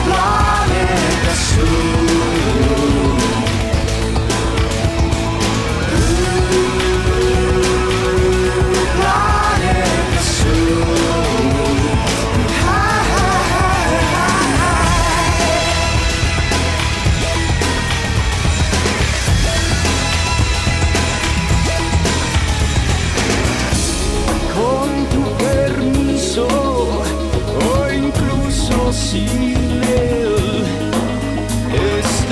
Planeta 0.05 1.35
Planeta 1.45 1.88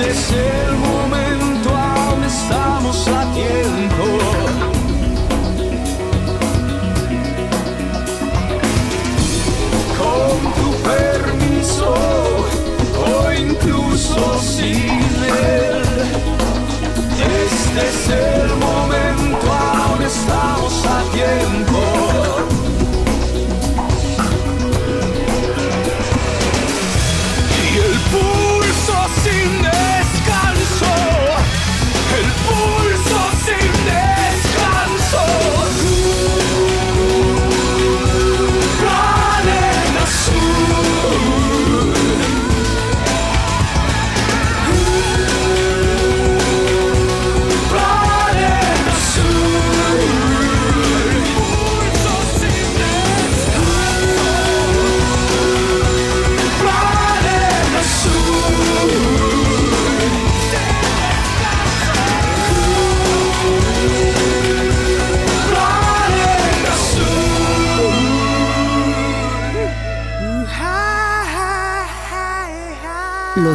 es 0.09 0.31
el 0.31 0.86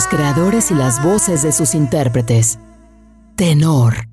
Los 0.02 0.08
creadores 0.08 0.72
y 0.72 0.74
las 0.74 1.00
voces 1.00 1.42
de 1.42 1.52
sus 1.52 1.76
intérpretes. 1.76 2.58
Tenor. 3.36 4.08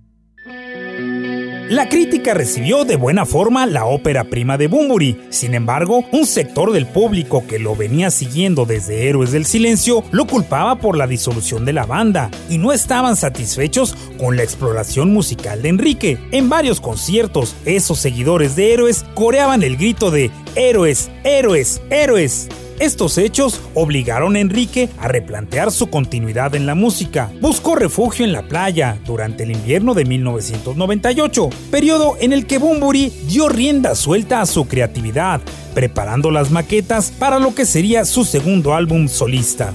La 1.68 1.90
crítica 1.90 2.36
recibió 2.36 2.86
de 2.86 2.96
buena 2.96 3.26
forma 3.26 3.66
la 3.66 3.86
ópera 3.86 4.26
prima 4.26 4.60
de 4.60 4.68
Bumburi. 4.68 5.20
Sin 5.32 5.56
embargo, 5.56 6.06
un 6.12 6.28
sector 6.28 6.74
del 6.74 6.86
público 6.86 7.44
que 7.48 7.58
lo 7.58 7.76
venía 7.76 8.12
siguiendo 8.12 8.68
desde 8.68 9.10
Héroes 9.10 9.32
del 9.32 9.48
Silencio 9.48 10.04
lo 10.12 10.28
culpaba 10.28 10.76
por 10.76 10.96
la 10.96 11.08
disolución 11.08 11.66
de 11.66 11.74
la 11.74 11.88
banda 11.88 12.30
y 12.50 12.60
no 12.60 12.72
estaban 12.72 13.16
satisfechos 13.16 13.96
con 14.20 14.38
la 14.38 14.44
exploración 14.44 15.12
musical 15.12 15.64
de 15.64 15.70
Enrique. 15.70 16.20
En 16.30 16.50
varios 16.50 16.82
conciertos, 16.82 17.56
esos 17.66 17.98
seguidores 17.98 18.56
de 18.56 18.74
Héroes 18.74 19.06
coreaban 19.16 19.64
el 19.64 19.76
grito 19.76 20.12
de 20.12 20.30
Héroes, 20.54 21.10
héroes, 21.24 21.82
héroes. 21.90 22.48
Estos 22.80 23.18
hechos 23.18 23.60
obligaron 23.74 24.38
a 24.38 24.40
Enrique 24.40 24.88
a 25.00 25.10
replantear 25.10 25.70
su 25.70 25.88
continuidad 25.88 26.56
en 26.56 26.66
la 26.66 26.76
música. 26.76 27.30
Buscó 27.42 27.76
refugio 27.76 28.24
en 28.24 28.32
la 28.32 28.44
playa 28.44 28.98
durante 29.06 29.44
el 29.44 29.52
invierno 29.52 29.94
de 29.94 30.06
1998, 30.06 31.50
periodo 31.72 32.16
en 32.22 32.32
el 32.32 32.46
que 32.46 32.58
Bumburi 32.58 33.12
dio 33.28 33.50
rienda 33.50 33.96
suelta 33.96 34.40
a 34.40 34.46
su 34.46 34.66
creatividad, 34.66 35.42
preparando 35.74 36.32
las 36.32 36.52
maquetas 36.52 37.12
para 37.12 37.38
lo 37.38 37.54
que 37.54 37.66
sería 37.66 38.06
su 38.06 38.24
segundo 38.24 38.74
álbum 38.74 39.10
solista. 39.10 39.74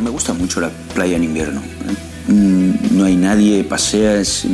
Me 0.00 0.10
gusta 0.10 0.32
mucho 0.32 0.60
la 0.60 0.70
playa 0.94 1.16
en 1.16 1.24
invierno. 1.24 1.60
Mm, 2.28 2.96
No 2.96 3.04
hay 3.04 3.16
nadie, 3.16 3.64
paseas 3.64 4.46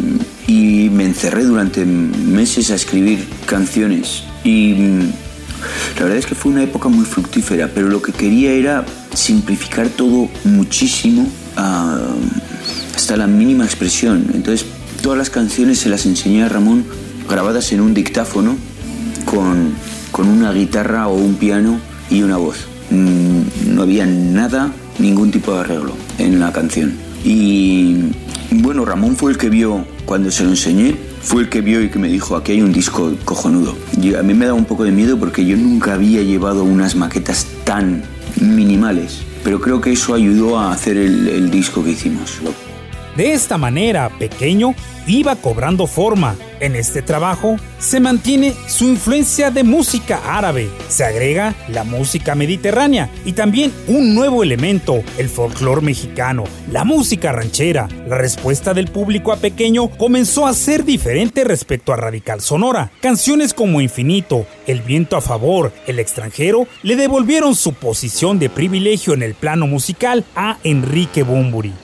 y 0.47 0.89
me 0.91 1.05
encerré 1.05 1.45
durante 1.45 1.85
meses 1.85 2.71
a 2.71 2.77
escribir 2.77 3.29
canciones 3.45 4.23
y 4.43 4.75
la 5.97 6.03
verdad 6.03 6.19
es 6.19 6.27
que 6.27 6.35
fue 6.35 6.53
una 6.53 6.63
época 6.63 6.89
muy 6.89 7.05
fructífera, 7.05 7.71
pero 7.75 7.89
lo 7.89 8.03
que 8.03 8.13
quería 8.13 8.53
era 8.53 8.85
simplificar 9.15 9.89
todo 9.89 10.29
muchísimo 10.45 11.29
ah, 11.57 11.99
hasta 12.95 13.17
la 13.17 13.27
mínima 13.27 13.65
expresión. 13.65 14.27
Entonces 14.35 14.67
todas 15.03 15.19
las 15.19 15.31
canciones 15.31 15.79
se 15.79 15.89
las 15.89 16.07
enseñé 16.07 16.43
a 16.45 16.49
Ramón 16.49 16.85
grabadas 17.29 17.73
en 17.73 17.81
un 17.81 17.95
dictáfono 17.95 18.57
con, 19.25 19.75
con 20.11 20.29
una 20.29 20.53
guitarra 20.53 21.09
o 21.09 21.15
un 21.15 21.35
piano 21.35 21.79
y 22.11 22.23
una 22.23 22.37
voz. 22.37 22.67
Mm, 22.91 23.75
No 23.75 23.83
había 23.83 24.07
nada, 24.07 24.73
ningún 24.99 25.31
tipo 25.31 25.53
de 25.53 25.61
arreglo 25.61 25.97
en 26.19 26.41
la 26.41 26.53
canción. 26.53 26.95
Y 27.25 27.97
bueno, 28.51 28.85
Ramón 28.85 29.17
fue 29.17 29.33
el 29.33 29.39
que 29.39 29.49
vio, 29.49 29.85
cuando 30.05 30.31
se 30.31 30.45
lo 30.45 30.51
enseñé, 30.51 30.97
fue 31.25 31.43
el 31.43 31.49
que 31.49 31.63
vio 31.63 31.83
y 31.83 31.89
que 31.89 31.99
me 31.99 32.09
dijo, 32.09 32.37
aquí 32.37 32.53
hay 32.53 32.63
un 32.63 32.73
disco 32.73 33.13
cojonudo. 33.25 33.77
Y 34.01 34.15
a 34.15 34.23
mí 34.23 34.35
me 34.35 34.47
da 34.47 34.55
un 34.55 34.67
poco 34.67 34.85
de 34.85 34.93
miedo 34.93 35.19
porque 35.19 35.45
yo 35.45 35.57
nunca 35.57 35.95
había 35.95 36.23
llevado 36.23 36.65
unas 36.65 36.95
maquetas 36.95 37.47
tan 37.65 38.05
minimales, 38.41 39.23
pero 39.43 39.61
creo 39.61 39.81
que 39.81 39.93
eso 39.93 40.15
ayudó 40.15 40.59
a 40.59 40.73
hacer 40.73 40.97
el, 40.97 41.29
el 41.29 41.51
disco 41.51 41.83
que 41.83 41.91
hicimos. 41.91 42.41
De 43.17 43.33
esta 43.33 43.59
manera, 43.59 44.11
Pequeño 44.19 44.75
iba 45.07 45.37
cobrando 45.37 45.87
forma. 45.87 46.37
En 46.61 46.77
este 46.77 47.03
trabajo 47.03 47.57
se 47.79 48.01
mantiene 48.01 48.55
su 48.67 48.87
influencia 48.87 49.51
de 49.51 49.63
música 49.63 50.21
árabe, 50.37 50.69
se 50.89 51.05
agrega 51.05 51.55
la 51.69 51.85
música 51.85 52.35
mediterránea 52.35 53.11
y 53.25 53.33
también 53.33 53.73
un 53.87 54.15
nuevo 54.15 54.43
elemento, 54.43 55.03
el 55.19 55.29
folclore 55.29 55.83
mexicano, 55.83 56.45
la 56.73 56.85
música 56.85 57.33
ranchera. 57.33 57.89
La 58.09 58.17
respuesta 58.17 58.73
del 58.73 58.89
público 58.89 59.33
a 59.33 59.37
Pequeño 59.37 59.89
comenzó 59.91 60.47
a 60.47 60.55
ser 60.55 60.85
diferente 60.85 61.45
respecto 61.45 61.93
a 61.93 61.97
Radical 61.97 62.41
Sonora. 62.41 62.91
Canciones 63.01 63.53
como 63.53 63.81
Infinito, 63.81 64.47
El 64.67 64.81
viento 64.81 65.17
a 65.17 65.21
favor, 65.21 65.73
El 65.87 65.99
extranjero, 65.99 66.67
le 66.83 66.97
devolvieron 66.97 67.55
su 67.55 67.75
posición 67.75 68.39
de 68.39 68.49
privilegio 68.49 69.13
en 69.13 69.23
el 69.23 69.35
plano 69.35 69.67
musical 69.67 70.25
a 70.35 70.59
Enrique 70.65 71.23
Bumburi. 71.23 71.84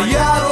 Pero 0.00 0.49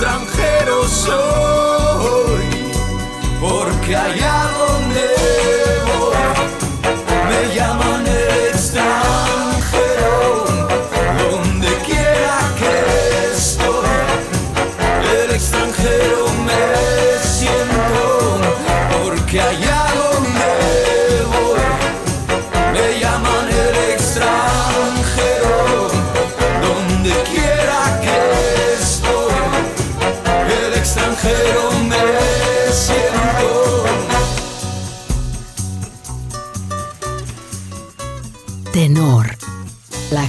Extranjero 0.00 0.88
soy, 0.88 2.48
porque 3.38 3.94
allá 3.94 4.48
donde 4.58 5.14
voy 5.92 6.16
me 7.28 7.54
llaman 7.54 8.06
extranjero. 8.50 10.14
Donde 11.30 11.68
quiera 11.84 12.38
que 12.58 12.72
estoy, 13.34 13.90
el 15.22 15.30
extranjero 15.32 16.20
me 16.46 16.62
siento, 17.22 18.40
porque 19.04 19.36
allá 19.38 19.79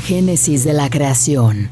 génesis 0.02 0.64
de 0.64 0.74
la 0.74 0.90
creación. 0.90 1.70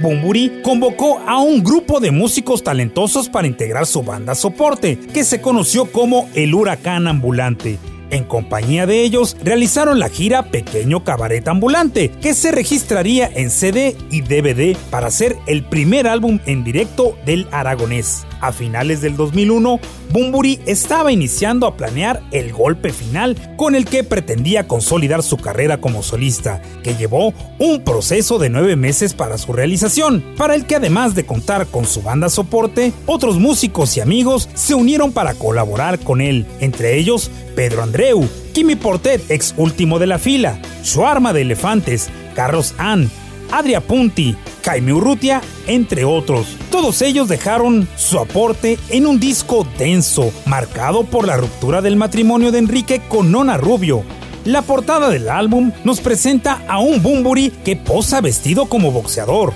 Bumburi 0.00 0.60
convocó 0.62 1.18
a 1.26 1.38
un 1.38 1.62
grupo 1.62 1.98
de 1.98 2.12
músicos 2.12 2.62
talentosos 2.62 3.28
para 3.28 3.48
integrar 3.48 3.84
su 3.86 4.02
banda 4.02 4.34
soporte, 4.34 4.96
que 4.96 5.24
se 5.24 5.40
conoció 5.40 5.90
como 5.90 6.28
el 6.34 6.54
Huracán 6.54 7.08
Ambulante. 7.08 7.78
En 8.10 8.24
compañía 8.24 8.86
de 8.86 9.02
ellos, 9.02 9.36
realizaron 9.42 9.98
la 9.98 10.08
gira 10.08 10.44
Pequeño 10.44 11.04
Cabaret 11.04 11.46
Ambulante, 11.46 12.10
que 12.22 12.32
se 12.32 12.52
registraría 12.52 13.30
en 13.34 13.50
CD 13.50 13.96
y 14.10 14.22
DVD 14.22 14.76
para 14.90 15.10
ser 15.10 15.36
el 15.46 15.62
primer 15.64 16.06
álbum 16.06 16.38
en 16.46 16.64
directo 16.64 17.18
del 17.26 17.46
aragonés. 17.50 18.24
A 18.40 18.52
finales 18.52 19.02
del 19.02 19.16
2001, 19.16 19.80
Bumburi 20.10 20.60
estaba 20.66 21.12
iniciando 21.12 21.66
a 21.66 21.76
planear 21.76 22.22
el 22.30 22.52
golpe 22.52 22.92
final 22.92 23.36
con 23.56 23.74
el 23.74 23.84
que 23.84 24.04
pretendía 24.04 24.66
consolidar 24.66 25.22
su 25.22 25.36
carrera 25.36 25.80
como 25.80 26.02
solista, 26.02 26.62
que 26.82 26.94
llevó 26.94 27.34
un 27.58 27.82
proceso 27.84 28.38
de 28.38 28.48
nueve 28.48 28.76
meses 28.76 29.14
para 29.14 29.38
su 29.38 29.52
realización, 29.52 30.24
para 30.36 30.54
el 30.54 30.66
que 30.66 30.76
además 30.76 31.14
de 31.14 31.26
contar 31.26 31.66
con 31.66 31.84
su 31.86 32.02
banda 32.02 32.28
soporte, 32.28 32.92
otros 33.06 33.38
músicos 33.38 33.96
y 33.96 34.00
amigos 34.00 34.48
se 34.54 34.74
unieron 34.74 35.12
para 35.12 35.34
colaborar 35.34 35.98
con 35.98 36.20
él, 36.20 36.46
entre 36.60 36.96
ellos 36.96 37.30
Pedro 37.54 37.82
Andreu, 37.82 38.28
Kimi 38.52 38.76
Portet, 38.76 39.30
ex 39.30 39.54
último 39.56 39.98
de 39.98 40.06
la 40.06 40.18
fila, 40.18 40.60
Shuarma 40.82 41.32
de 41.32 41.42
Elefantes, 41.42 42.08
Carlos 42.34 42.74
Ann, 42.78 43.10
Adria 43.50 43.80
Punti, 43.80 44.36
Jaime 44.64 44.92
Urrutia, 44.92 45.40
entre 45.66 46.04
otros. 46.04 46.56
Todos 46.70 47.02
ellos 47.02 47.28
dejaron 47.28 47.88
su 47.96 48.18
aporte 48.18 48.78
en 48.90 49.06
un 49.06 49.18
disco 49.18 49.66
denso, 49.78 50.32
marcado 50.46 51.04
por 51.04 51.26
la 51.26 51.36
ruptura 51.36 51.80
del 51.80 51.96
matrimonio 51.96 52.52
de 52.52 52.58
Enrique 52.58 53.02
con 53.08 53.32
Nona 53.32 53.56
Rubio. 53.56 54.04
La 54.44 54.62
portada 54.62 55.10
del 55.10 55.28
álbum 55.28 55.72
nos 55.84 56.00
presenta 56.00 56.62
a 56.68 56.78
un 56.78 57.02
Bumburi 57.02 57.50
que 57.64 57.76
posa 57.76 58.20
vestido 58.20 58.66
como 58.66 58.92
boxeador. 58.92 59.52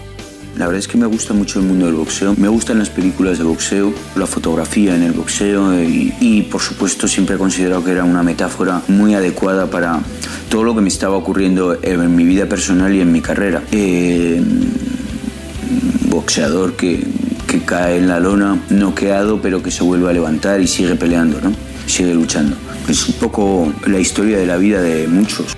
La 0.57 0.67
verdad 0.67 0.81
es 0.81 0.89
que 0.89 0.99
me 0.99 1.07
gusta 1.07 1.33
mucho 1.33 1.61
el 1.61 1.67
mundo 1.67 1.87
del 1.87 1.95
boxeo. 1.95 2.35
Me 2.37 2.49
gustan 2.49 2.79
las 2.79 2.91
películas 2.91 3.39
de 3.39 3.45
boxeo, 3.45 3.93
la 4.17 4.27
fotografía 4.27 4.95
en 4.95 5.03
el 5.03 5.13
boxeo 5.13 5.81
y, 5.83 6.15
y, 6.21 6.43
por 6.43 6.61
supuesto 6.61 7.09
siempre 7.09 7.37
he 7.37 7.39
considerado 7.39 7.83
que 7.83 7.93
era 7.93 8.05
una 8.05 8.23
metáfora 8.23 8.83
muy 8.89 9.15
adecuada 9.15 9.67
para 9.67 10.01
todo 10.51 10.65
lo 10.65 10.75
que 10.75 10.83
me 10.83 10.89
estaba 10.89 11.17
ocurriendo 11.17 11.79
en 11.83 12.15
mi 12.15 12.25
vida 12.25 12.47
personal 12.47 12.95
y 12.95 13.01
en 13.01 13.11
mi 13.11 13.23
carrera. 13.23 13.63
Eh, 13.73 14.43
boxeador 16.09 16.75
que, 16.75 17.03
que 17.49 17.61
cae 17.61 17.97
en 17.97 18.09
la 18.09 18.21
lona, 18.21 18.63
noqueado, 18.69 19.41
pero 19.41 19.63
que 19.63 19.71
se 19.71 19.83
vuelve 19.83 20.11
a 20.11 20.13
levantar 20.13 20.61
y 20.61 20.67
sigue 20.67 20.95
peleando, 20.95 21.41
¿no? 21.41 21.53
Sigue 21.87 22.15
luchando. 22.15 22.57
Es 22.89 23.09
un 23.09 23.15
poco 23.15 23.73
la 23.87 23.99
historia 23.99 24.39
de 24.39 24.47
la 24.47 24.59
vida 24.59 24.83
de 24.83 25.09
muchos. 25.09 25.57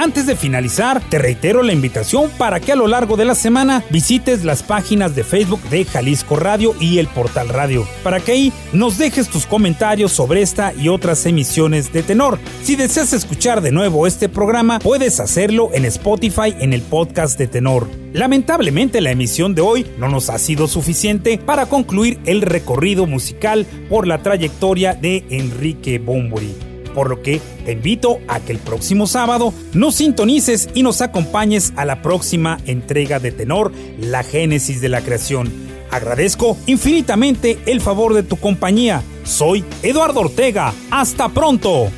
Antes 0.00 0.26
de 0.26 0.36
finalizar, 0.36 1.02
te 1.10 1.18
reitero 1.18 1.64
la 1.64 1.72
invitación 1.72 2.30
para 2.38 2.60
que 2.60 2.70
a 2.70 2.76
lo 2.76 2.86
largo 2.86 3.16
de 3.16 3.24
la 3.24 3.34
semana 3.34 3.82
visites 3.90 4.44
las 4.44 4.62
páginas 4.62 5.16
de 5.16 5.24
Facebook 5.24 5.60
de 5.70 5.84
Jalisco 5.84 6.36
Radio 6.36 6.72
y 6.78 6.98
el 6.98 7.08
Portal 7.08 7.48
Radio, 7.48 7.84
para 8.04 8.20
que 8.20 8.30
ahí 8.30 8.52
nos 8.72 8.96
dejes 8.96 9.28
tus 9.28 9.44
comentarios 9.44 10.12
sobre 10.12 10.40
esta 10.40 10.72
y 10.72 10.88
otras 10.88 11.26
emisiones 11.26 11.92
de 11.92 12.04
tenor. 12.04 12.38
Si 12.62 12.76
deseas 12.76 13.12
escuchar 13.12 13.60
de 13.60 13.72
nuevo 13.72 14.06
este 14.06 14.28
programa, 14.28 14.78
puedes 14.78 15.18
hacerlo 15.18 15.70
en 15.74 15.84
Spotify 15.84 16.54
en 16.60 16.74
el 16.74 16.82
podcast 16.82 17.36
de 17.36 17.48
tenor. 17.48 17.88
Lamentablemente 18.12 19.00
la 19.00 19.10
emisión 19.10 19.56
de 19.56 19.62
hoy 19.62 19.84
no 19.98 20.08
nos 20.08 20.30
ha 20.30 20.38
sido 20.38 20.68
suficiente 20.68 21.38
para 21.38 21.66
concluir 21.66 22.20
el 22.24 22.42
recorrido 22.42 23.06
musical 23.06 23.66
por 23.88 24.06
la 24.06 24.22
trayectoria 24.22 24.94
de 24.94 25.24
Enrique 25.28 25.98
Bombori 25.98 26.67
por 26.98 27.10
lo 27.10 27.22
que 27.22 27.40
te 27.64 27.70
invito 27.70 28.18
a 28.26 28.40
que 28.40 28.50
el 28.50 28.58
próximo 28.58 29.06
sábado 29.06 29.54
nos 29.72 29.94
sintonices 29.94 30.68
y 30.74 30.82
nos 30.82 31.00
acompañes 31.00 31.72
a 31.76 31.84
la 31.84 32.02
próxima 32.02 32.58
entrega 32.66 33.20
de 33.20 33.30
Tenor, 33.30 33.70
la 34.00 34.24
génesis 34.24 34.80
de 34.80 34.88
la 34.88 35.00
creación. 35.00 35.48
Agradezco 35.92 36.56
infinitamente 36.66 37.56
el 37.66 37.80
favor 37.80 38.14
de 38.14 38.24
tu 38.24 38.36
compañía. 38.36 39.04
Soy 39.22 39.64
Eduardo 39.84 40.22
Ortega. 40.22 40.74
Hasta 40.90 41.28
pronto. 41.28 41.88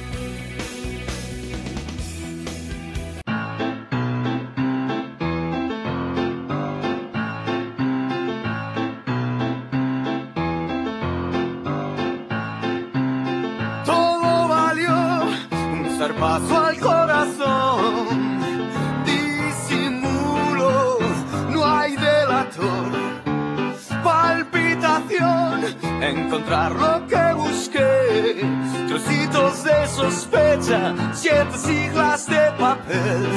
Encontrar 26.51 26.73
lo 26.73 27.07
que 27.07 27.35
busqué. 27.35 28.43
Trocitos 28.89 29.65
de 29.65 29.87
sospecha, 29.89 30.95
siete 31.13 31.57
siglas 31.57 32.27
de 32.27 32.53
papel. 32.59 33.29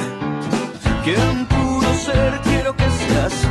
¿Quién 1.04 1.46
pudo 1.46 1.94
ser? 1.94 2.40
Quiero 2.42 2.74
que 2.74 2.84
seas 2.90 3.46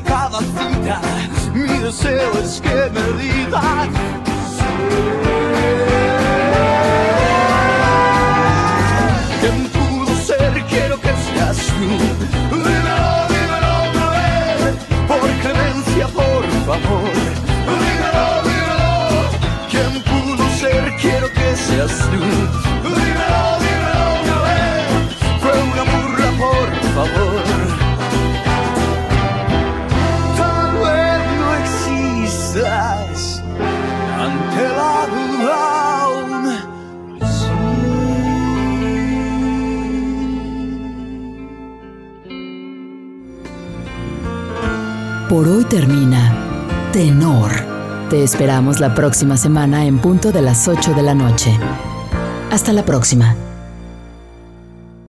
de 0.00 0.08
cada 0.08 0.38
cita, 0.38 1.00
mi 1.52 1.66
deseo 1.78 2.32
es 2.42 2.60
que 2.60 2.90
me 2.90 3.22
digas 3.22 3.88
Te 48.10 48.24
esperamos 48.24 48.80
la 48.80 48.92
próxima 48.92 49.36
semana 49.36 49.86
en 49.86 50.00
punto 50.00 50.32
de 50.32 50.42
las 50.42 50.66
8 50.66 50.94
de 50.94 51.02
la 51.04 51.14
noche. 51.14 51.56
Hasta 52.50 52.72
la 52.72 52.84
próxima. 52.84 53.36